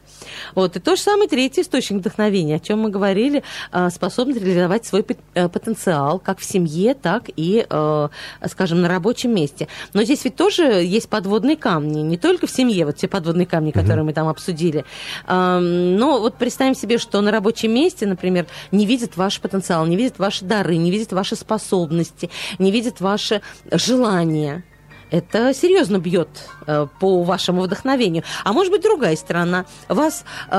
Вот. 0.55 0.75
И 0.75 0.79
то 0.79 0.95
же 0.95 1.01
самое 1.01 1.29
третий 1.29 1.61
источник 1.61 1.99
вдохновения, 1.99 2.55
о 2.55 2.59
чем 2.59 2.81
мы 2.81 2.89
говорили, 2.89 3.43
а, 3.71 3.89
способность 3.89 4.41
реализовать 4.41 4.85
свой 4.85 5.05
э, 5.33 5.49
потенциал 5.49 6.19
как 6.19 6.39
в 6.39 6.43
семье, 6.43 6.93
так 6.93 7.29
и, 7.35 7.65
э, 7.69 8.09
скажем, 8.47 8.81
на 8.81 8.87
рабочем 8.87 9.33
месте. 9.33 9.67
Но 9.93 10.03
здесь 10.03 10.23
ведь 10.23 10.35
тоже 10.35 10.63
есть 10.63 11.09
подводные 11.09 11.57
камни, 11.57 12.01
не 12.01 12.17
только 12.17 12.47
в 12.47 12.51
семье, 12.51 12.85
вот 12.85 12.97
те 12.97 13.07
подводные 13.07 13.45
камни, 13.45 13.71
которые 13.71 14.03
мы 14.03 14.13
там 14.13 14.27
обсудили. 14.27 14.85
Но 15.27 16.19
вот 16.19 16.37
представим 16.37 16.75
себе, 16.75 16.97
что 16.97 17.21
на 17.21 17.31
рабочем 17.31 17.73
месте, 17.73 18.05
например, 18.05 18.47
не 18.71 18.85
видят 18.85 19.17
ваш 19.17 19.39
потенциал, 19.39 19.85
не 19.85 19.95
видят 19.95 20.19
ваши 20.19 20.45
дары, 20.45 20.77
не 20.77 20.91
видят 20.91 21.11
ваши 21.11 21.35
способности, 21.35 22.29
не 22.59 22.71
видят 22.71 23.01
ваши 23.01 23.41
желания 23.71 24.63
это 25.13 25.53
серьезно 25.53 25.99
бьет 25.99 26.27
э, 26.67 26.87
по 26.99 27.23
вашему 27.23 27.61
вдохновению. 27.61 28.23
А 28.43 28.51
может 28.51 28.71
быть, 28.73 28.81
другая 28.81 29.15
сторона. 29.15 29.65
Вас, 29.87 30.25
э, 30.49 30.55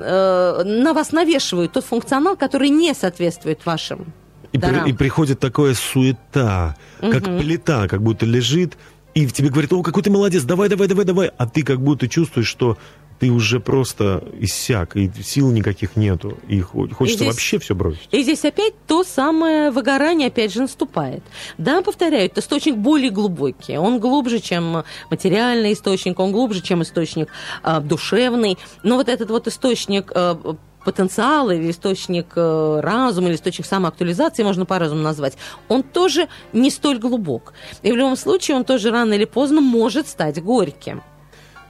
э, 0.00 0.62
на 0.64 0.92
вас 0.92 1.12
навешивают 1.12 1.72
тот 1.72 1.84
функционал, 1.84 2.36
который 2.36 2.68
не 2.68 2.94
соответствует 2.94 3.64
вашим 3.66 4.12
И, 4.52 4.58
при- 4.58 4.90
и 4.90 4.92
приходит 4.92 5.40
такая 5.40 5.74
суета, 5.74 6.76
как 7.00 7.24
плита, 7.24 7.88
как 7.88 8.02
будто 8.02 8.26
лежит, 8.26 8.76
и 9.14 9.26
в 9.26 9.32
тебе 9.32 9.48
говорит, 9.48 9.72
о, 9.72 9.82
какой 9.82 10.02
ты 10.02 10.10
молодец, 10.10 10.42
давай, 10.44 10.68
давай, 10.68 10.88
давай, 10.88 11.04
давай, 11.06 11.30
а 11.38 11.46
ты 11.46 11.62
как 11.62 11.80
будто 11.80 12.06
чувствуешь, 12.06 12.48
что 12.48 12.76
ты 13.18 13.30
уже 13.30 13.60
просто 13.60 14.22
иссяк, 14.38 14.96
и 14.96 15.10
сил 15.22 15.50
никаких 15.50 15.96
нету, 15.96 16.38
и 16.48 16.60
хо- 16.60 16.88
хочется 16.88 17.24
здесь- 17.24 17.34
вообще 17.34 17.58
все 17.58 17.74
бросить. 17.74 18.08
И 18.10 18.22
здесь 18.22 18.44
опять 18.44 18.74
то 18.86 19.04
самое 19.04 19.70
выгорание 19.70 20.28
опять 20.28 20.52
же 20.52 20.60
наступает. 20.60 21.22
Да, 21.58 21.82
повторяю, 21.82 22.26
это 22.26 22.40
источник 22.40 22.76
более 22.76 23.10
глубокий. 23.10 23.78
Он 23.78 23.98
глубже, 24.00 24.40
чем 24.40 24.84
материальный 25.10 25.72
источник, 25.72 26.18
он 26.18 26.32
глубже, 26.32 26.60
чем 26.60 26.82
источник 26.82 27.28
а, 27.62 27.80
душевный. 27.80 28.58
Но 28.82 28.96
вот 28.96 29.08
этот 29.08 29.30
вот 29.30 29.46
источник 29.48 30.12
а, 30.14 30.56
потенциала 30.84 31.50
или 31.50 31.72
источник 31.72 32.26
э, 32.36 32.80
разума, 32.80 33.26
или 33.28 33.34
источник 33.34 33.66
самоактуализации, 33.66 34.44
можно 34.44 34.66
по-разному 34.66 35.02
назвать, 35.02 35.36
он 35.68 35.82
тоже 35.82 36.28
не 36.52 36.70
столь 36.70 36.98
глубок. 36.98 37.54
И 37.82 37.90
в 37.90 37.96
любом 37.96 38.16
случае 38.16 38.56
он 38.56 38.64
тоже 38.64 38.92
рано 38.92 39.14
или 39.14 39.24
поздно 39.24 39.60
может 39.60 40.06
стать 40.06 40.40
горьким. 40.40 41.02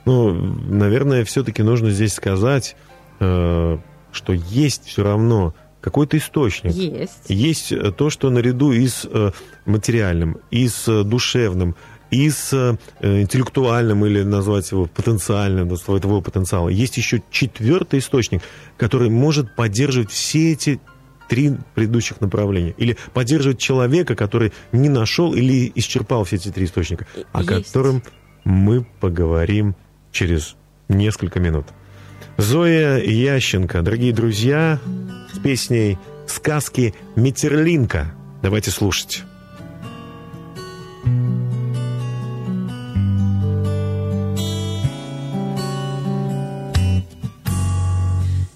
Ну, 0.06 0.32
наверное, 0.32 1.24
все-таки 1.24 1.62
нужно 1.62 1.90
здесь 1.90 2.14
сказать, 2.14 2.76
э, 3.18 3.78
что 4.12 4.32
есть 4.32 4.84
все 4.86 5.02
равно 5.02 5.52
какой-то 5.80 6.16
источник. 6.16 6.72
Есть. 6.72 7.24
Есть 7.28 7.72
э, 7.72 7.90
то, 7.90 8.08
что 8.08 8.30
наряду 8.30 8.70
и 8.70 8.86
с 8.86 9.04
э, 9.04 9.32
материальным, 9.64 10.38
и 10.52 10.68
с 10.68 11.02
душевным, 11.02 11.74
и 12.12 12.30
с 12.30 12.78
интеллектуальным, 13.00 14.06
или 14.06 14.22
назвать 14.22 14.70
его 14.70 14.86
потенциальным, 14.86 15.68
да, 15.68 15.76
своего 15.76 16.20
потенциала. 16.20 16.68
Есть 16.68 16.96
еще 16.98 17.20
четвертый 17.32 17.98
источник, 17.98 18.42
который 18.76 19.10
может 19.10 19.56
поддерживать 19.56 20.12
все 20.12 20.52
эти 20.52 20.80
три 21.28 21.56
предыдущих 21.74 22.20
направления. 22.20 22.74
Или 22.78 22.96
поддерживать 23.12 23.58
человека, 23.58 24.14
который 24.14 24.52
не 24.70 24.88
нашел 24.88 25.34
или 25.34 25.72
исчерпал 25.74 26.22
все 26.22 26.36
эти 26.36 26.50
три 26.50 26.66
источника, 26.66 27.08
о 27.32 27.42
Есть. 27.42 27.48
котором 27.66 28.04
мы 28.44 28.86
поговорим 29.00 29.74
через 30.16 30.56
несколько 30.88 31.38
минут. 31.40 31.66
Зоя 32.38 32.98
Ященко, 32.98 33.82
дорогие 33.82 34.14
друзья, 34.14 34.80
с 35.32 35.38
песней 35.38 35.98
«Сказки 36.26 36.94
Метерлинка». 37.16 38.14
Давайте 38.42 38.70
слушать. 38.70 39.24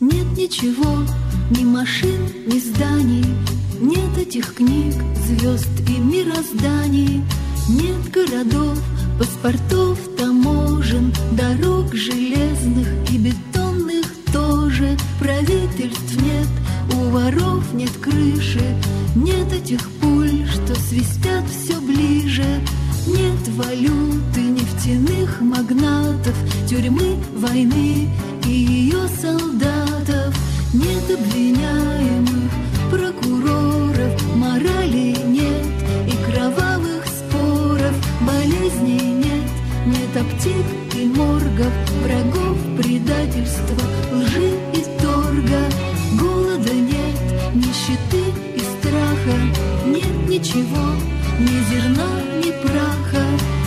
Нет 0.00 0.26
ничего, 0.36 1.04
ни 1.50 1.64
машин, 1.64 2.26
ни 2.46 2.58
зданий, 2.58 3.26
Нет 3.80 4.16
этих 4.16 4.54
книг, 4.54 4.94
звезд 5.26 5.68
и 5.88 5.98
мирозданий, 5.98 7.22
Нет 7.70 8.10
городов, 8.10 8.78
паспортов, 9.16 9.96
таможен, 10.18 11.14
Дорог 11.30 11.94
железных 11.94 12.88
и 13.12 13.16
бетонных 13.16 14.06
тоже, 14.32 14.96
Правительств 15.20 16.20
нет, 16.20 16.48
у 16.94 17.10
воров 17.10 17.72
нет 17.72 17.92
крыши, 18.00 18.76
Нет 19.14 19.52
этих 19.52 19.88
пуль, 20.00 20.48
что 20.48 20.74
свистят 20.74 21.44
все 21.48 21.80
ближе, 21.80 22.44
нет 23.06 23.48
валюты, 23.50 24.40
нефтяных 24.40 25.40
магнатов, 25.40 26.34
Тюрьмы, 26.68 27.18
войны 27.36 28.08
и 28.46 28.50
ее 28.50 29.06
солдатов. 29.22 30.34
Нет 30.74 31.08
обвиняемых, 31.08 31.79
нет 40.44 40.64
аптек 40.64 40.94
и 40.94 41.06
моргов, 41.06 41.72
Врагов, 42.02 42.56
предательства, 42.76 43.82
лжи 44.12 44.52
и 44.74 45.00
торга. 45.00 45.64
Голода 46.18 46.72
нет, 46.72 47.54
нищеты 47.54 48.24
и 48.56 48.60
страха, 48.60 49.36
Нет 49.86 50.28
ничего, 50.28 50.94
ни 51.38 51.56
зерна, 51.70 52.10
ни 52.38 52.50
праха, 52.62 53.24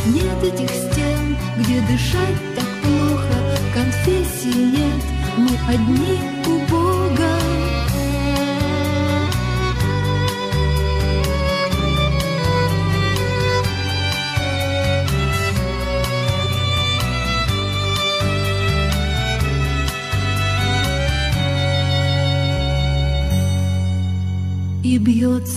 Нет 0.08 0.44
этих 0.44 0.70
стен, 0.70 1.38
где 1.60 1.80
дышать 1.82 2.56
так 2.56 2.68
плохо, 2.82 3.36
Конфет 3.74 4.28
одни 5.68 6.20
у 6.20 6.24
Бога. 6.24 6.33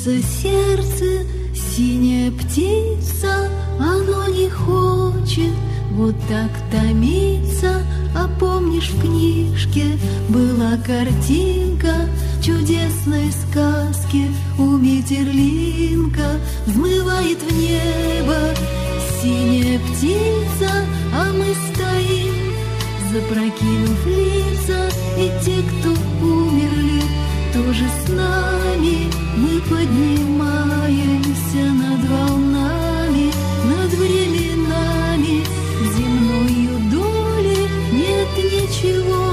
Бьется 0.07 0.23
сердце, 0.43 1.27
синяя 1.55 2.31
птица, 2.31 3.51
оно 3.79 4.29
не 4.29 4.49
хочет 4.49 5.53
вот 5.93 6.15
так 6.29 6.51
томиться. 6.71 7.85
А 8.15 8.29
помнишь, 8.41 8.91
в 8.91 9.01
книжке 9.01 9.99
была 10.29 10.77
картинка 10.79 12.09
чудесной 12.43 13.31
сказки 13.33 14.31
у 14.59 14.77
Метерлинка 14.77 16.41
взмывает 16.67 17.39
в 17.43 17.59
небо 17.59 18.37
синяя 19.21 19.79
птица, 19.81 20.71
а 21.13 21.33
мы 21.33 21.47
стоим, 21.73 22.55
запрокинув 23.13 24.07
лица, 24.07 24.89
и 25.19 25.31
те, 25.45 25.63
кто 25.63 25.91
тоже 27.57 27.89
с 27.89 28.09
нами 28.11 29.11
мы 29.37 29.61
поднимаемся 29.63 31.65
над 31.83 32.05
волнами, 32.05 33.33
над 33.65 33.91
временами 33.95 35.43
земною 35.97 36.79
доли 36.91 37.69
нет 37.93 38.29
ничего, 38.37 39.33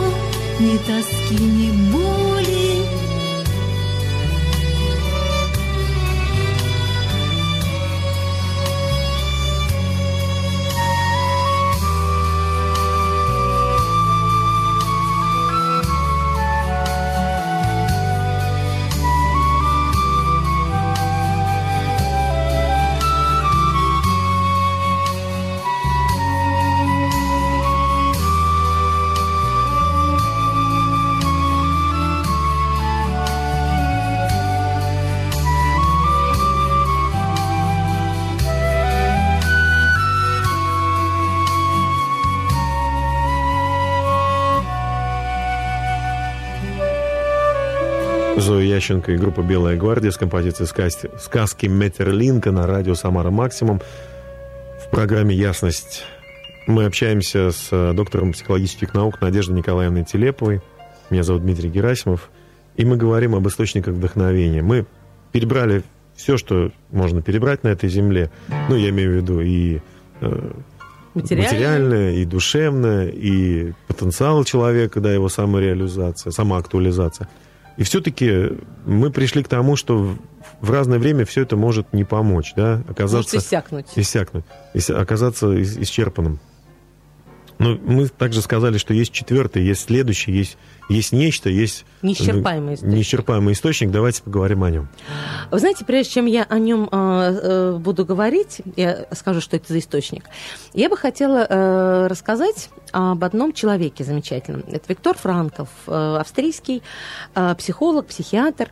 ни 0.59 0.77
тоски, 0.77 1.43
ни 1.43 1.71
боли. 1.91 2.22
Ященко 48.65 49.11
и 49.11 49.17
группа 49.17 49.41
«Белая 49.41 49.77
гвардия» 49.77 50.11
с 50.11 50.17
композицией 50.17 50.67
сказки, 50.67 51.09
сказки 51.19 51.67
Метерлинка 51.67 52.51
на 52.51 52.65
радио 52.67 52.95
«Самара 52.95 53.29
Максимум». 53.29 53.81
В 54.85 54.89
программе 54.91 55.35
«Ясность» 55.35 56.03
мы 56.67 56.85
общаемся 56.85 57.51
с 57.51 57.93
доктором 57.93 58.31
психологических 58.31 58.93
наук 58.93 59.19
Надеждой 59.21 59.53
Николаевной 59.53 60.05
Телеповой. 60.05 60.61
Меня 61.09 61.23
зовут 61.23 61.43
Дмитрий 61.43 61.69
Герасимов. 61.69 62.29
И 62.75 62.85
мы 62.85 62.97
говорим 62.97 63.35
об 63.35 63.47
источниках 63.47 63.95
вдохновения. 63.95 64.61
Мы 64.61 64.85
перебрали 65.31 65.83
все, 66.15 66.37
что 66.37 66.71
можно 66.91 67.21
перебрать 67.21 67.63
на 67.63 67.69
этой 67.69 67.89
земле. 67.89 68.31
Ну, 68.69 68.75
я 68.75 68.89
имею 68.89 69.11
в 69.11 69.15
виду 69.15 69.41
и 69.41 69.79
э, 70.21 70.51
Материальное. 71.13 71.51
материальное, 71.51 72.11
и 72.13 72.25
душевное, 72.25 73.07
и 73.09 73.73
потенциал 73.87 74.43
человека, 74.43 74.99
да, 74.99 75.13
его 75.13 75.29
самореализация, 75.29 76.31
самоактуализация. 76.31 77.29
И 77.77 77.83
все-таки 77.83 78.51
мы 78.85 79.09
пришли 79.11 79.43
к 79.43 79.47
тому, 79.47 79.75
что 79.75 80.15
в- 80.61 80.71
разное 80.71 80.99
время 80.99 81.25
все 81.25 81.41
это 81.41 81.55
может 81.57 81.91
не 81.93 82.03
помочь, 82.03 82.53
да, 82.55 82.75
Может 82.77 82.89
оказаться 82.91 83.37
иссякнуть. 83.37 83.87
иссякнуть, 83.95 84.45
ис- 84.73 84.93
оказаться 84.93 85.47
ис- 85.47 85.81
исчерпанным. 85.81 86.39
Но 87.59 87.75
мы 87.77 88.07
также 88.07 88.41
сказали, 88.41 88.77
что 88.77 88.93
есть 88.93 89.11
четвертый, 89.11 89.63
есть 89.63 89.81
следующий, 89.81 90.31
есть, 90.31 90.57
есть 90.89 91.11
нечто, 91.11 91.49
есть 91.49 91.85
э, 92.01 92.07
Неисчерпаемый 92.07 92.75
источник. 92.75 92.95
неисчерпаемый 92.95 93.53
источник. 93.53 93.91
Давайте 93.91 94.23
поговорим 94.23 94.63
о 94.63 94.69
нем. 94.69 94.87
Вы 95.51 95.59
знаете, 95.59 95.85
прежде 95.85 96.13
чем 96.13 96.25
я 96.25 96.43
о 96.43 96.59
нем 96.59 96.89
э, 96.91 97.39
э, 97.43 97.77
буду 97.77 98.05
говорить, 98.05 98.61
я 98.75 99.05
скажу, 99.11 99.41
что 99.41 99.55
это 99.55 99.71
за 99.71 99.79
источник, 99.79 100.25
я 100.73 100.89
бы 100.89 100.97
хотела 100.97 101.45
э, 101.49 102.07
рассказать 102.07 102.69
об 102.91 103.23
одном 103.23 103.53
человеке 103.53 104.03
замечательном. 104.03 104.63
Это 104.67 104.85
Виктор 104.87 105.17
Франков, 105.17 105.69
э, 105.87 106.17
австрийский 106.19 106.83
э, 107.35 107.55
психолог, 107.55 108.07
психиатр. 108.07 108.71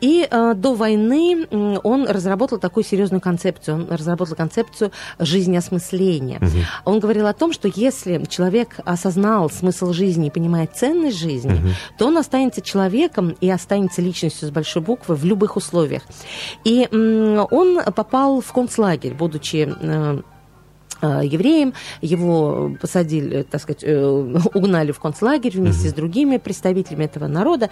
И 0.00 0.26
э, 0.30 0.54
до 0.54 0.74
войны 0.74 1.46
он 1.82 2.06
разработал 2.06 2.58
такую 2.58 2.84
серьезную 2.84 3.20
концепцию. 3.20 3.76
Он 3.76 3.86
разработал 3.90 4.36
концепцию 4.36 4.92
жизнеосмысления. 5.18 6.40
Он 6.84 7.00
говорил 7.00 7.26
о 7.26 7.32
том, 7.32 7.52
что 7.52 7.70
если 7.74 8.24
человек 8.28 8.76
осознал 8.84 9.50
смысл 9.50 9.92
жизни 9.92 10.28
и 10.28 10.30
понимает 10.30 10.76
ценность 10.76 11.18
жизни, 11.18 11.51
то 11.98 12.06
он 12.06 12.18
останется 12.18 12.60
человеком 12.60 13.36
и 13.40 13.50
останется 13.50 14.02
личностью 14.02 14.48
с 14.48 14.50
большой 14.50 14.82
буквы 14.82 15.14
в 15.14 15.24
любых 15.24 15.56
условиях. 15.56 16.02
И 16.64 16.88
он 16.90 17.82
попал 17.94 18.40
в 18.40 18.52
концлагерь, 18.52 19.14
будучи 19.14 19.68
э, 19.68 20.20
э, 21.02 21.20
евреем, 21.24 21.74
его 22.00 22.76
посадили, 22.80 23.42
так 23.42 23.60
сказать, 23.60 23.84
э, 23.84 24.04
угнали 24.54 24.92
в 24.92 25.00
концлагерь 25.00 25.56
вместе 25.56 25.88
с 25.88 25.92
другими 25.92 26.38
представителями 26.38 27.04
этого 27.04 27.26
народа. 27.26 27.70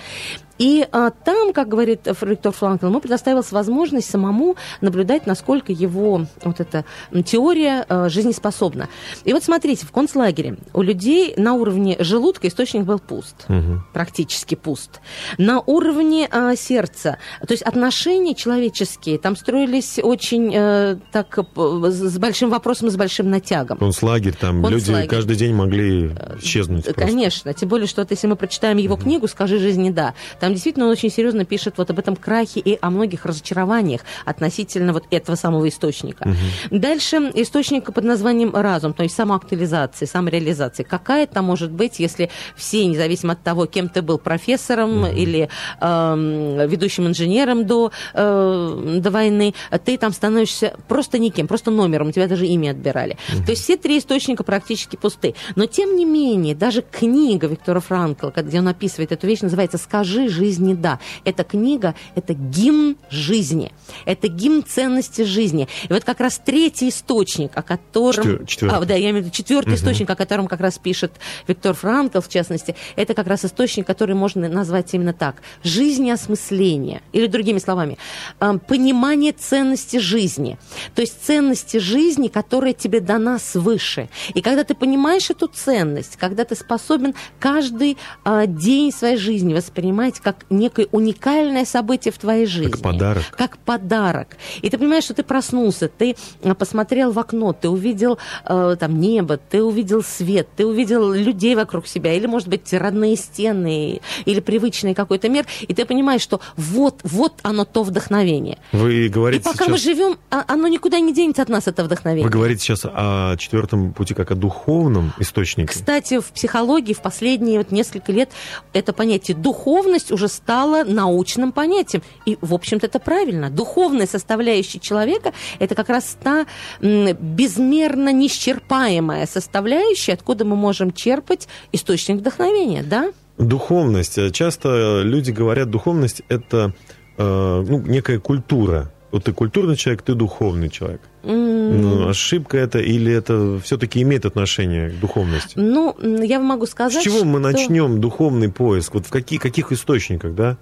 И 0.60 0.86
а, 0.92 1.10
там, 1.10 1.54
как 1.54 1.68
говорит 1.68 2.06
Виктор 2.20 2.52
Франкл, 2.52 2.86
ему 2.86 3.00
предоставилась 3.00 3.50
возможность 3.50 4.10
самому 4.10 4.56
наблюдать, 4.82 5.26
насколько 5.26 5.72
его 5.72 6.26
вот 6.42 6.60
эта 6.60 6.84
теория 7.24 7.86
э, 7.88 8.10
жизнеспособна. 8.10 8.90
И 9.24 9.32
вот 9.32 9.42
смотрите, 9.42 9.86
в 9.86 9.90
концлагере 9.90 10.58
у 10.74 10.82
людей 10.82 11.32
на 11.38 11.54
уровне 11.54 11.96
желудка 12.00 12.46
источник 12.46 12.82
был 12.84 12.98
пуст, 12.98 13.46
практически 13.94 14.54
пуст. 14.54 15.00
На 15.38 15.60
уровне 15.60 16.28
а, 16.30 16.54
сердца, 16.56 17.16
то 17.40 17.52
есть 17.52 17.62
отношения 17.62 18.34
человеческие 18.34 19.18
там 19.18 19.36
строились 19.36 19.98
очень 20.02 20.52
э, 20.54 20.98
так 21.10 21.38
э, 21.38 21.42
с 21.90 22.18
большим 22.18 22.50
вопросом, 22.50 22.90
с 22.90 22.96
большим 22.96 23.30
натягом. 23.30 23.78
Концлагерь, 23.78 24.34
там 24.38 24.62
Концлагерь. 24.62 25.00
люди 25.00 25.08
каждый 25.08 25.36
день 25.36 25.54
могли 25.54 26.08
исчезнуть. 26.42 26.84
просто. 26.84 27.00
Конечно, 27.00 27.54
тем 27.54 27.70
более, 27.70 27.86
что 27.86 28.02
вот 28.02 28.10
если 28.10 28.26
мы 28.26 28.36
прочитаем 28.36 28.76
его 28.76 28.96
книгу 28.96 29.26
«Скажи 29.26 29.58
жизни 29.58 29.88
да», 29.88 30.14
там 30.38 30.49
действительно 30.52 30.86
он 30.86 30.92
очень 30.92 31.10
серьезно 31.10 31.44
пишет 31.44 31.74
вот 31.78 31.90
об 31.90 31.98
этом 31.98 32.16
крахе 32.16 32.60
и 32.60 32.78
о 32.80 32.90
многих 32.90 33.24
разочарованиях 33.24 34.02
относительно 34.24 34.92
вот 34.92 35.04
этого 35.10 35.36
самого 35.36 35.68
источника. 35.68 36.28
Дальше 36.70 37.30
источник 37.34 37.92
под 37.92 38.04
названием 38.04 38.54
разум, 38.54 38.92
то 38.92 39.02
есть 39.02 39.14
самоактуализация, 39.14 40.06
самореализация. 40.06 40.84
Какая 40.84 41.26
там 41.26 41.44
может 41.44 41.70
быть, 41.70 41.98
если 41.98 42.30
все, 42.56 42.86
независимо 42.86 43.32
от 43.32 43.42
того, 43.42 43.66
кем 43.66 43.88
ты 43.88 44.02
был, 44.02 44.18
профессором 44.18 45.06
или 45.06 45.48
эм, 45.80 46.68
ведущим 46.68 47.06
инженером 47.06 47.66
до, 47.66 47.92
э, 48.14 48.98
до 49.00 49.10
войны, 49.10 49.54
ты 49.84 49.98
там 49.98 50.12
становишься 50.12 50.74
просто 50.88 51.18
никем, 51.18 51.46
просто 51.46 51.70
номером, 51.70 52.08
у 52.08 52.12
тебя 52.12 52.28
даже 52.28 52.46
имя 52.46 52.70
отбирали. 52.70 53.16
То 53.44 53.52
есть 53.52 53.64
все 53.64 53.76
три 53.76 53.98
источника 53.98 54.44
практически 54.44 54.96
пусты. 54.96 55.34
Но 55.56 55.66
тем 55.66 55.96
не 55.96 56.04
менее, 56.04 56.54
даже 56.54 56.82
книга 56.82 57.46
Виктора 57.46 57.80
Франкла, 57.80 58.32
где 58.36 58.58
он 58.58 58.68
описывает 58.68 59.12
эту 59.12 59.26
вещь, 59.26 59.40
называется 59.40 59.78
«Скажи 59.78 60.28
жизни 60.40 60.74
да». 60.74 60.98
Эта 61.24 61.44
книга– 61.44 61.94
это 62.14 62.34
гимн 62.34 62.96
жизни, 63.10 63.72
это 64.06 64.28
гимн 64.28 64.64
ценности 64.64 65.22
жизни. 65.22 65.68
И 65.88 65.92
вот 65.92 66.04
как 66.04 66.20
раз 66.20 66.40
третий 66.44 66.88
источник, 66.88 67.52
о 67.54 67.62
котором... 67.62 68.24
Четвер- 68.24 68.46
четвертый. 68.46 68.82
А, 68.82 68.84
да, 68.84 68.94
я 68.94 69.10
имею 69.10 69.16
в 69.16 69.26
виду 69.26 69.30
четвертый 69.30 69.74
источник, 69.74 70.08
о 70.10 70.16
котором 70.16 70.48
как 70.48 70.60
раз 70.60 70.78
пишет 70.78 71.12
Виктор 71.46 71.74
Франкл, 71.74 72.20
в 72.20 72.28
частности, 72.28 72.74
это 72.96 73.14
как 73.14 73.26
раз 73.26 73.44
источник, 73.44 73.86
который 73.86 74.14
можно 74.14 74.48
назвать 74.48 74.94
именно 74.94 75.12
так. 75.12 75.36
Жизнеосмысление. 75.62 77.02
Или 77.12 77.26
другими 77.26 77.58
словами, 77.58 77.98
эм, 78.40 78.58
понимание 78.58 79.32
ценности 79.32 79.98
жизни. 79.98 80.58
То 80.94 81.02
есть 81.02 81.24
ценности 81.24 81.78
жизни, 81.78 82.28
которая 82.28 82.72
тебе 82.72 83.00
дана 83.00 83.38
свыше. 83.38 84.08
И 84.34 84.40
когда 84.40 84.64
ты 84.64 84.74
понимаешь 84.74 85.30
эту 85.30 85.46
ценность, 85.46 86.16
когда 86.16 86.44
ты 86.44 86.54
способен 86.54 87.14
каждый 87.38 87.96
э, 88.24 88.44
день 88.46 88.92
своей 88.92 89.16
жизни 89.16 89.54
воспринимать 89.54 90.19
как 90.22 90.44
некое 90.50 90.86
уникальное 90.92 91.64
событие 91.64 92.12
в 92.12 92.18
твоей 92.18 92.46
жизни. 92.46 92.70
Как 92.70 92.80
подарок. 92.80 93.24
Как 93.36 93.58
подарок. 93.58 94.36
И 94.62 94.70
ты 94.70 94.78
понимаешь, 94.78 95.04
что 95.04 95.14
ты 95.14 95.22
проснулся, 95.22 95.88
ты 95.88 96.16
э, 96.42 96.54
посмотрел 96.54 97.12
в 97.12 97.18
окно, 97.18 97.52
ты 97.52 97.68
увидел 97.68 98.18
э, 98.44 98.76
там 98.78 99.00
небо, 99.00 99.36
ты 99.36 99.62
увидел 99.62 100.02
свет, 100.02 100.48
ты 100.56 100.66
увидел 100.66 101.12
людей 101.12 101.54
вокруг 101.54 101.86
себя, 101.86 102.14
или, 102.14 102.26
может 102.26 102.48
быть, 102.48 102.72
родные 102.72 103.16
стены, 103.16 104.00
или 104.24 104.40
привычный 104.40 104.94
какой-то 104.94 105.28
мир, 105.28 105.46
и 105.62 105.74
ты 105.74 105.84
понимаешь, 105.84 106.22
что 106.22 106.40
вот, 106.56 107.00
вот 107.02 107.34
оно 107.42 107.64
то 107.64 107.82
вдохновение. 107.82 108.58
Вы 108.72 109.06
И 109.06 109.08
говорите 109.08 109.44
пока 109.44 109.66
мы 109.66 109.78
сейчас... 109.78 109.96
живем, 109.96 110.18
а- 110.30 110.44
оно 110.46 110.68
никуда 110.68 111.00
не 111.00 111.12
денется 111.12 111.42
от 111.42 111.48
нас, 111.48 111.66
это 111.66 111.84
вдохновение. 111.84 112.24
Вы 112.26 112.30
говорите 112.30 112.62
сейчас 112.62 112.82
о 112.84 113.36
четвертом 113.36 113.92
пути 113.92 114.14
как 114.14 114.30
о 114.30 114.34
духовном 114.34 115.12
источнике. 115.18 115.68
Кстати, 115.68 116.18
в 116.20 116.26
психологии 116.32 116.92
в 116.94 117.00
последние 117.00 117.58
вот 117.58 117.70
несколько 117.72 118.12
лет 118.12 118.30
это 118.72 118.92
понятие 118.92 119.36
духовность 119.36 120.09
уже 120.10 120.28
стало 120.28 120.84
научным 120.84 121.52
понятием. 121.52 122.02
И, 122.26 122.38
в 122.40 122.54
общем-то, 122.54 122.86
это 122.86 122.98
правильно. 122.98 123.50
Духовная 123.50 124.06
составляющая 124.06 124.78
человека– 124.78 125.32
это 125.58 125.74
как 125.74 125.88
раз 125.88 126.16
та 126.22 126.46
безмерно 126.80 128.12
неисчерпаемая 128.12 129.26
составляющая, 129.26 130.14
откуда 130.14 130.44
мы 130.44 130.56
можем 130.56 130.92
черпать 130.92 131.48
источник 131.72 132.18
вдохновения, 132.18 132.82
да? 132.82 133.12
Духовность. 133.38 134.32
Часто 134.32 135.02
люди 135.02 135.30
говорят, 135.30 135.70
духовность 135.70 136.22
это 136.28 136.74
э, 137.16 137.64
ну, 137.68 137.80
некая 137.80 138.18
культура. 138.18 138.92
Вот 139.12 139.24
ты 139.24 139.32
культурный 139.32 139.76
человек, 139.76 140.02
ты 140.02 140.14
духовный 140.14 140.68
человек. 140.68 141.00
Ну, 141.22 142.08
ошибка 142.08 142.56
это 142.58 142.78
или 142.78 143.12
это 143.12 143.58
все-таки 143.62 144.02
имеет 144.02 144.24
отношение 144.24 144.90
к 144.90 145.00
духовности? 145.00 145.52
Ну, 145.56 145.94
я 146.22 146.38
вам 146.38 146.46
могу 146.48 146.66
сказать, 146.66 147.00
С 147.02 147.04
чего 147.04 147.24
мы 147.24 147.40
что- 147.40 147.50
начнем 147.50 148.00
духовный 148.00 148.50
поиск? 148.50 148.94
Вот 148.94 149.06
в 149.06 149.10
каких, 149.10 149.40
каких 149.42 149.72
источниках, 149.72 150.34
да? 150.34 150.56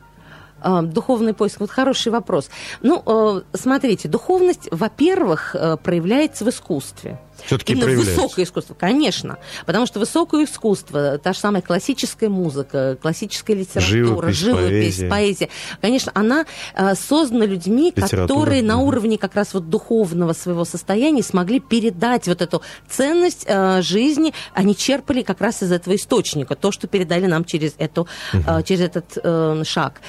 А, 0.60 0.82
Духовный 0.82 1.34
поиск. 1.34 1.60
Вот 1.60 1.70
хороший 1.70 2.10
вопрос. 2.10 2.50
Ну, 2.82 3.00
э, 3.06 3.42
смотрите, 3.56 4.08
духовность, 4.08 4.68
во-первых, 4.72 5.54
э, 5.54 5.76
проявляется 5.76 6.44
в 6.44 6.48
искусстве. 6.48 7.20
Все-таки 7.46 7.72
Именно 7.72 7.98
высокое 7.98 8.44
искусство, 8.44 8.74
конечно. 8.74 9.38
Потому 9.66 9.86
что 9.86 9.98
высокое 9.98 10.44
искусство, 10.44 11.18
та 11.18 11.32
же 11.32 11.38
самая 11.38 11.62
классическая 11.62 12.28
музыка, 12.28 12.98
классическая 13.00 13.54
литература, 13.54 14.30
Живопись, 14.30 14.36
живопись, 14.36 14.96
поэзия. 14.96 15.08
поэзия. 15.08 15.48
Конечно, 15.80 16.12
она 16.14 16.44
э, 16.74 16.94
создана 16.94 17.46
людьми, 17.46 17.92
Литература, 17.94 18.22
которые 18.22 18.62
на 18.62 18.78
уровне 18.78 19.18
как 19.18 19.34
раз 19.34 19.54
вот 19.54 19.68
духовного 19.68 20.32
своего 20.32 20.64
состояния 20.64 21.22
смогли 21.22 21.60
передать 21.60 22.26
вот 22.28 22.42
эту 22.42 22.62
ценность 22.88 23.44
э, 23.46 23.82
жизни. 23.82 24.32
Они 24.54 24.76
черпали 24.76 25.22
как 25.22 25.40
раз 25.40 25.62
из 25.62 25.72
этого 25.72 25.94
источника, 25.94 26.54
то, 26.54 26.72
что 26.72 26.86
передали 26.86 27.26
нам 27.26 27.44
через, 27.44 27.74
эту, 27.78 28.08
э, 28.32 28.62
через 28.64 28.80
этот 28.80 29.66
шаг. 29.66 30.00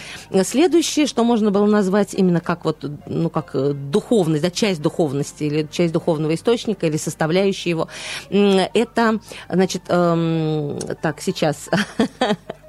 Следующее, 0.43 1.07
что 1.07 1.23
можно 1.23 1.51
было 1.51 1.65
назвать 1.65 2.13
именно 2.13 2.41
как 2.41 2.65
вот, 2.65 2.85
ну, 3.05 3.29
как 3.29 3.55
духовность, 3.89 4.43
да, 4.43 4.51
часть 4.51 4.81
духовности 4.81 5.43
или 5.43 5.67
часть 5.71 5.93
духовного 5.93 6.33
источника 6.35 6.87
или 6.87 6.97
составляющая 7.19 7.69
его, 7.71 7.87
это, 8.29 9.19
значит, 9.49 9.81
эм, 9.89 10.79
так, 11.01 11.19
сейчас 11.21 11.69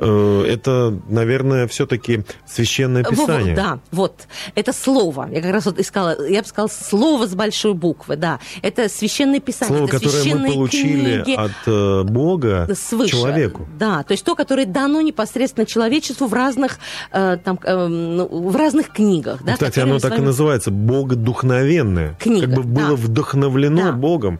Э, 0.02 0.44
Это, 0.48 0.98
наверное, 1.10 1.68
все-таки 1.68 2.22
священное 2.46 3.04
писание. 3.04 3.54
да, 3.54 3.80
вот. 3.92 4.26
Это 4.54 4.72
слово. 4.72 5.28
Я 5.30 5.42
как 5.42 5.52
раз 5.52 5.66
вот 5.66 5.78
искала, 5.78 6.26
я 6.26 6.40
бы 6.40 6.48
сказала, 6.48 6.68
слово 6.68 7.26
с 7.26 7.34
большой 7.34 7.74
буквы, 7.74 8.16
да. 8.16 8.38
Это 8.62 8.88
священное 8.88 9.40
писание. 9.40 9.76
Слово, 9.76 9.88
это 9.88 9.98
которое 9.98 10.34
мы 10.36 10.52
получили 10.54 11.22
книги 11.22 11.36
от 11.36 11.50
э, 11.66 12.02
Бога 12.04 12.66
свыше. 12.74 13.10
человеку. 13.10 13.68
Да, 13.78 14.02
то 14.02 14.12
есть 14.12 14.24
то, 14.24 14.34
которое 14.34 14.64
дано 14.64 15.02
непосредственно 15.02 15.66
человечеству 15.66 16.26
в 16.28 16.32
разных, 16.32 16.78
э, 17.12 17.36
там, 17.44 17.58
э, 17.62 17.86
ну, 17.86 18.26
в 18.48 18.56
разных 18.56 18.88
книгах. 18.88 19.44
Да, 19.44 19.52
Кстати, 19.52 19.80
оно 19.80 19.98
так 19.98 20.12
и 20.12 20.14
вами- 20.14 20.24
называется 20.24 20.70
Богодухновенное. 20.70 22.16
Книга, 22.18 22.46
Как 22.46 22.54
бы 22.56 22.62
было 22.62 22.88
да. 22.88 22.94
вдохновлено 22.96 23.82
Да. 23.82 23.92
Богом. 23.92 24.39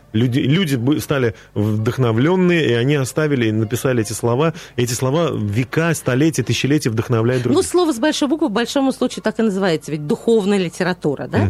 Люди, 0.13 0.39
люди 0.39 0.99
стали 0.99 1.35
вдохновленные, 1.53 2.65
и 2.69 2.73
они 2.73 2.95
оставили 2.95 3.47
и 3.47 3.51
написали 3.51 4.01
эти 4.01 4.13
слова. 4.13 4.53
Эти 4.75 4.93
слова 4.93 5.29
века, 5.31 5.93
столетия, 5.93 6.43
тысячелетия 6.43 6.89
вдохновляют 6.89 7.45
Ну, 7.45 7.53
других. 7.53 7.69
слово 7.69 7.93
с 7.93 7.99
большой 7.99 8.27
буквы 8.27 8.47
в 8.49 8.51
большом 8.51 8.91
случае 8.91 9.23
так 9.23 9.39
и 9.39 9.43
называется, 9.43 9.91
ведь 9.91 10.07
духовная 10.07 10.57
литература, 10.57 11.27
да? 11.27 11.49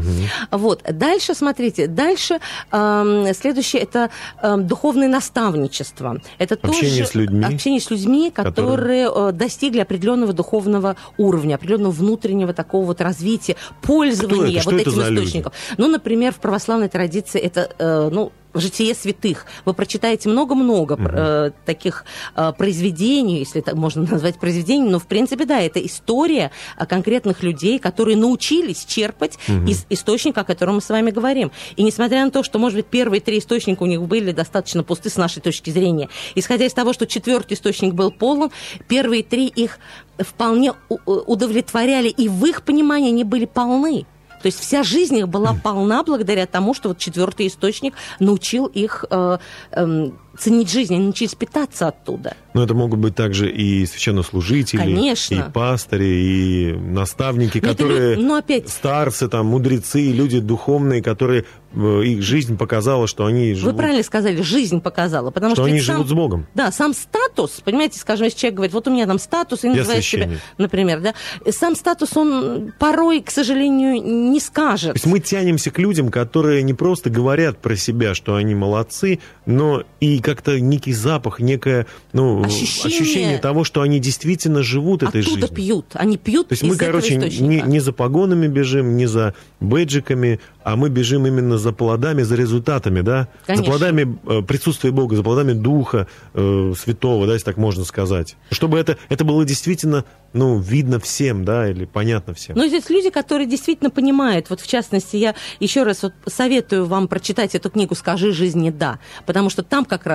Вот. 0.51 0.84
Дальше, 0.91 1.34
смотрите, 1.34 1.88
дальше 1.88 2.39
эм, 2.72 3.34
следующее 3.34 3.82
это 3.82 4.09
эм, 4.41 4.68
духовное 4.68 5.07
наставничество. 5.07 6.22
Это 6.38 6.55
Общение 6.62 6.99
тоже 6.99 7.05
с 7.12 7.16
людьми. 7.16 7.43
общение 7.45 7.80
с 7.82 7.89
людьми, 7.89 8.32
которые, 8.32 9.09
э, 9.14 9.32
достигли 9.32 9.80
определенного 9.80 10.34
духовного 10.34 10.95
уровня, 11.18 11.55
определенного 11.55 11.91
внутреннего 11.91 12.53
такого 12.53 12.86
вот 12.86 13.01
развития, 13.01 13.55
пользования 13.82 14.62
вот 14.64 14.74
этим 14.76 14.91
источником. 15.01 15.51
Ну, 15.78 15.88
например, 15.88 16.34
в 16.34 16.38
православной 16.38 16.89
традиции 16.89 17.39
это, 17.39 17.70
э, 17.80 18.09
ну, 18.12 18.32
житие 18.53 18.93
святых. 18.93 19.45
Вы 19.65 19.73
прочитаете 19.73 20.29
много-много 20.29 20.97
э, 20.99 21.51
таких 21.65 22.05
э, 22.35 22.53
произведений, 22.57 23.39
если 23.39 23.61
так 23.61 23.75
можно 23.75 24.03
назвать 24.09 24.39
произведениями, 24.39 24.91
но 24.91 24.99
в 24.99 25.07
принципе, 25.07 25.45
да, 25.45 25.61
это 25.61 25.83
история 25.85 26.51
э, 26.77 26.85
конкретных 26.85 27.43
людей, 27.43 27.79
которые 27.79 28.17
научились 28.17 28.85
черпать 28.85 29.37
из 29.67 29.85
источника, 29.89 30.41
о 30.41 30.43
котором 30.43 30.75
мы 30.75 30.81
с 30.81 30.89
вами 30.89 31.11
говорим. 31.11 31.51
И 31.75 31.83
несмотря 31.83 32.25
на 32.25 32.31
то, 32.31 32.43
что, 32.43 32.59
может 32.59 32.77
быть, 32.77 32.85
первые 32.87 33.21
три 33.21 33.39
источника 33.39 33.83
у 33.83 33.85
них 33.85 34.01
были 34.01 34.31
достаточно 34.31 34.83
пусты 34.83 35.09
с 35.09 35.17
нашей 35.17 35.41
точки 35.41 35.69
зрения, 35.69 36.09
исходя 36.35 36.65
из 36.65 36.73
того, 36.73 36.93
что 36.93 37.07
четвертый 37.07 37.53
источник 37.53 37.93
был 37.93 38.11
полон, 38.11 38.51
первые 38.87 39.23
три 39.23 39.47
их 39.47 39.79
вполне 40.19 40.73
у- 40.89 40.97
удовлетворяли, 41.05 42.09
и 42.09 42.27
в 42.27 42.45
их 42.45 42.63
понимании 42.63 43.09
они 43.09 43.23
были 43.23 43.45
полны. 43.45 44.05
То 44.41 44.47
есть 44.47 44.59
вся 44.59 44.83
жизнь 44.83 45.17
их 45.17 45.27
была 45.27 45.53
полна 45.53 46.03
благодаря 46.03 46.45
тому, 46.45 46.73
что 46.73 46.89
вот 46.89 46.97
четвертый 46.97 47.47
источник 47.47 47.93
научил 48.19 48.65
их 48.65 49.05
э, 49.09 49.37
эм, 49.71 50.17
ценить 50.38 50.71
жизнь, 50.71 50.93
они 50.95 51.03
научились 51.05 51.36
питаться 51.36 51.88
оттуда. 51.89 52.36
Но 52.53 52.63
это 52.63 52.73
могут 52.73 52.99
быть 52.99 53.15
также 53.15 53.49
и 53.49 53.86
священнослужители, 53.86 54.77
Конечно. 54.79 55.36
и 55.36 55.51
пастыри, 55.53 56.05
и 56.05 56.73
наставники, 56.73 57.59
это 57.59 57.67
которые 57.69 58.15
лю- 58.15 58.21
ну, 58.23 58.36
опять- 58.36 58.69
старцы, 58.69 59.27
там, 59.29 59.45
мудрецы, 59.47 60.11
люди 60.11 60.39
духовные, 60.39 61.01
которые 61.01 61.45
э, 61.73 62.03
их 62.03 62.21
жизнь 62.21 62.57
показала, 62.57 63.07
что 63.07 63.25
они 63.25 63.49
Вы 63.51 63.55
живут, 63.55 63.77
правильно 63.77 64.03
сказали, 64.03 64.41
жизнь 64.41 64.82
показала, 64.82 65.32
потому 65.32 65.55
что 65.55 65.63
что, 65.63 65.71
они 65.71 65.79
сам- 65.79 65.95
живут 65.97 66.09
с 66.09 66.11
Богом. 66.11 66.45
Да, 66.53 66.69
сам 66.73 66.93
статус, 66.93 67.61
понимаете, 67.63 67.97
скажем, 67.97 68.25
если 68.25 68.38
человек 68.39 68.55
говорит, 68.57 68.73
вот 68.73 68.88
у 68.89 68.91
меня 68.91 69.05
там 69.07 69.19
статус, 69.19 69.63
и 69.63 69.69
называет 69.69 70.03
себя, 70.03 70.29
например, 70.57 70.99
да, 70.99 71.13
сам 71.49 71.75
статус, 71.77 72.17
он 72.17 72.73
порой, 72.77 73.21
к 73.21 73.32
сожалению, 73.32 74.03
не 74.03 74.39
скажет. 74.41 74.91
То 74.93 74.97
есть 74.97 75.05
мы 75.05 75.19
тянемся 75.21 75.71
к 75.71 75.79
людям, 75.79 76.09
которые 76.09 76.61
не 76.63 76.73
просто 76.73 77.09
говорят 77.09 77.59
про 77.59 77.77
себя, 77.77 78.15
что 78.15 78.36
они 78.36 78.53
молодцы, 78.53 79.19
но 79.45 79.84
и 80.01 80.19
как-то 80.22 80.59
некий 80.59 80.93
запах, 80.93 81.39
некое 81.39 81.88
ну, 82.13 82.43
Ощущение- 82.43 83.38
того, 83.39 83.63
что 83.63 83.82
они 83.82 83.99
действительно 83.99 84.63
живут 84.63 85.03
этой 85.03 85.22
Оттуда 85.22 85.41
жизнью. 85.41 85.55
пьют, 85.55 85.86
они 85.93 86.17
пьют 86.17 86.49
То 86.49 86.53
есть 86.53 86.63
мы, 86.63 86.76
короче, 86.76 87.15
не, 87.15 87.61
не 87.61 87.80
за 87.80 87.91
погонами 87.93 88.47
бежим, 88.47 88.97
не 88.97 89.05
за 89.05 89.34
бэджиками, 89.59 90.39
а 90.63 90.76
мы 90.76 90.89
бежим 90.89 91.26
именно 91.26 91.57
за 91.57 91.72
плодами, 91.72 92.22
за 92.24 92.36
результатами, 92.36 93.01
да? 93.01 93.28
Конечно. 93.45 93.65
За 93.65 93.72
плодами 93.72 94.17
э, 94.28 94.41
присутствия 94.43 94.91
Бога, 94.91 95.15
за 95.15 95.24
плодами 95.24 95.53
Духа 95.53 96.07
э, 96.34 96.74
Святого, 96.78 97.26
да, 97.28 97.34
если 97.34 97.45
так 97.45 97.57
можно 97.57 97.84
сказать. 97.84 98.36
Чтобы 98.51 98.78
это, 98.78 98.97
это 99.09 99.24
было 99.26 99.43
действительно, 99.45 100.05
ну, 100.34 100.59
видно 100.59 100.99
всем, 100.99 101.45
да, 101.45 101.69
или 101.69 101.86
понятно 101.86 102.34
всем. 102.34 102.55
Но 102.55 102.67
здесь 102.67 102.89
люди, 102.89 103.09
которые 103.09 103.47
действительно 103.47 103.89
понимают. 103.89 104.49
Вот 104.49 104.61
в 104.61 104.67
частности, 104.67 105.15
я 105.17 105.36
еще 105.59 105.84
раз 105.84 106.03
вот 106.03 106.13
советую 106.28 106.86
вам 106.86 107.07
прочитать 107.07 107.55
эту 107.55 107.69
книгу 107.69 107.95
«Скажи 107.95 108.32
жизни 108.32 108.69
да», 108.69 108.99
потому 109.26 109.49
что 109.49 109.63
там 109.63 109.86
как 109.86 110.05
раз 110.05 110.11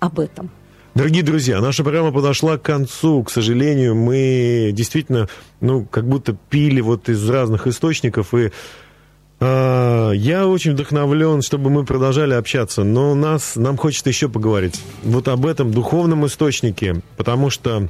об 0.00 0.20
этом. 0.20 0.50
Дорогие 0.94 1.24
друзья, 1.24 1.60
наша 1.60 1.82
программа 1.82 2.12
подошла 2.12 2.56
к 2.56 2.62
концу. 2.62 3.24
К 3.24 3.30
сожалению, 3.30 3.96
мы 3.96 4.70
действительно, 4.72 5.28
ну, 5.60 5.84
как 5.84 6.06
будто 6.06 6.36
пили 6.50 6.80
вот 6.80 7.08
из 7.08 7.28
разных 7.28 7.66
источников. 7.66 8.32
И 8.32 8.52
а, 9.40 10.12
я 10.12 10.46
очень 10.46 10.72
вдохновлен, 10.72 11.42
чтобы 11.42 11.68
мы 11.68 11.84
продолжали 11.84 12.34
общаться. 12.34 12.84
Но 12.84 13.16
нас, 13.16 13.56
нам 13.56 13.76
хочется 13.76 14.08
еще 14.08 14.28
поговорить 14.28 14.80
вот 15.02 15.26
об 15.26 15.46
этом 15.46 15.72
духовном 15.72 16.26
источнике. 16.26 17.02
Потому 17.16 17.50
что, 17.50 17.88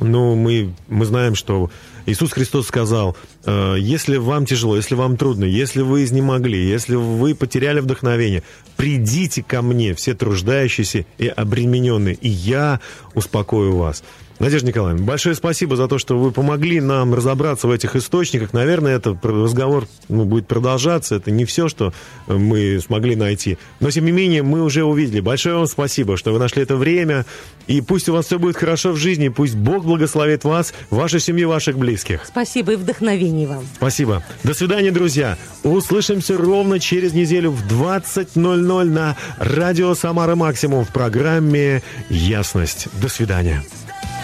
ну, 0.00 0.34
мы, 0.34 0.74
мы 0.88 1.04
знаем, 1.04 1.34
что 1.34 1.70
Иисус 2.06 2.32
Христос 2.32 2.66
сказал, 2.66 3.16
э, 3.44 3.76
если 3.78 4.16
вам 4.16 4.46
тяжело, 4.46 4.76
если 4.76 4.94
вам 4.94 5.16
трудно, 5.16 5.44
если 5.44 5.82
вы 5.82 6.04
изнемогли, 6.04 6.68
если 6.68 6.96
вы 6.96 7.34
потеряли 7.34 7.80
вдохновение, 7.80 8.42
придите 8.76 9.42
ко 9.42 9.62
мне, 9.62 9.94
все 9.94 10.14
труждающиеся 10.14 11.06
и 11.18 11.28
обремененные, 11.28 12.14
и 12.14 12.28
я 12.28 12.80
успокою 13.14 13.76
вас. 13.76 14.02
Надежда 14.40 14.68
Николаевна, 14.68 15.04
большое 15.04 15.36
спасибо 15.36 15.76
за 15.76 15.86
то, 15.86 15.98
что 15.98 16.18
вы 16.18 16.32
помогли 16.32 16.80
нам 16.80 17.14
разобраться 17.14 17.68
в 17.68 17.70
этих 17.70 17.94
источниках. 17.94 18.52
Наверное, 18.52 18.96
этот 18.96 19.24
разговор 19.24 19.86
ну, 20.08 20.24
будет 20.24 20.48
продолжаться. 20.48 21.14
Это 21.14 21.30
не 21.30 21.44
все, 21.44 21.68
что 21.68 21.92
э, 22.26 22.34
мы 22.34 22.80
смогли 22.84 23.14
найти. 23.14 23.58
Но, 23.78 23.90
тем 23.90 24.04
не 24.06 24.12
менее, 24.12 24.42
мы 24.42 24.62
уже 24.62 24.82
увидели. 24.84 25.20
Большое 25.20 25.54
вам 25.56 25.68
спасибо, 25.68 26.16
что 26.16 26.32
вы 26.32 26.40
нашли 26.40 26.62
это 26.62 26.76
время. 26.76 27.26
И 27.68 27.80
пусть 27.80 28.08
у 28.08 28.12
вас 28.12 28.26
все 28.26 28.40
будет 28.40 28.56
хорошо 28.56 28.92
в 28.92 28.96
жизни. 28.96 29.28
Пусть 29.28 29.54
Бог 29.54 29.84
благословит 29.84 30.42
вас, 30.42 30.74
вашу 30.90 31.20
семью, 31.20 31.48
ваших 31.48 31.78
близких. 31.78 32.22
Спасибо 32.26 32.72
и 32.72 32.76
вдохновение 32.76 33.46
вам. 33.46 33.64
Спасибо. 33.76 34.24
До 34.42 34.52
свидания, 34.52 34.90
друзья. 34.90 35.38
Услышимся 35.62 36.36
ровно 36.36 36.80
через 36.80 37.12
неделю 37.12 37.52
в 37.52 37.62
20.00 37.66 38.84
на 38.84 39.16
радио 39.38 39.94
«Самара 39.94 40.34
Максимум» 40.34 40.84
в 40.84 40.88
программе 40.88 41.82
«Ясность». 42.10 42.88
До 43.00 43.08
свидания. 43.08 43.62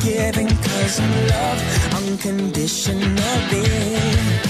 forgiven 0.00 0.48
cause 0.48 1.00
I'm 1.00 1.26
love 1.28 1.94
unconditionally. 1.94 4.47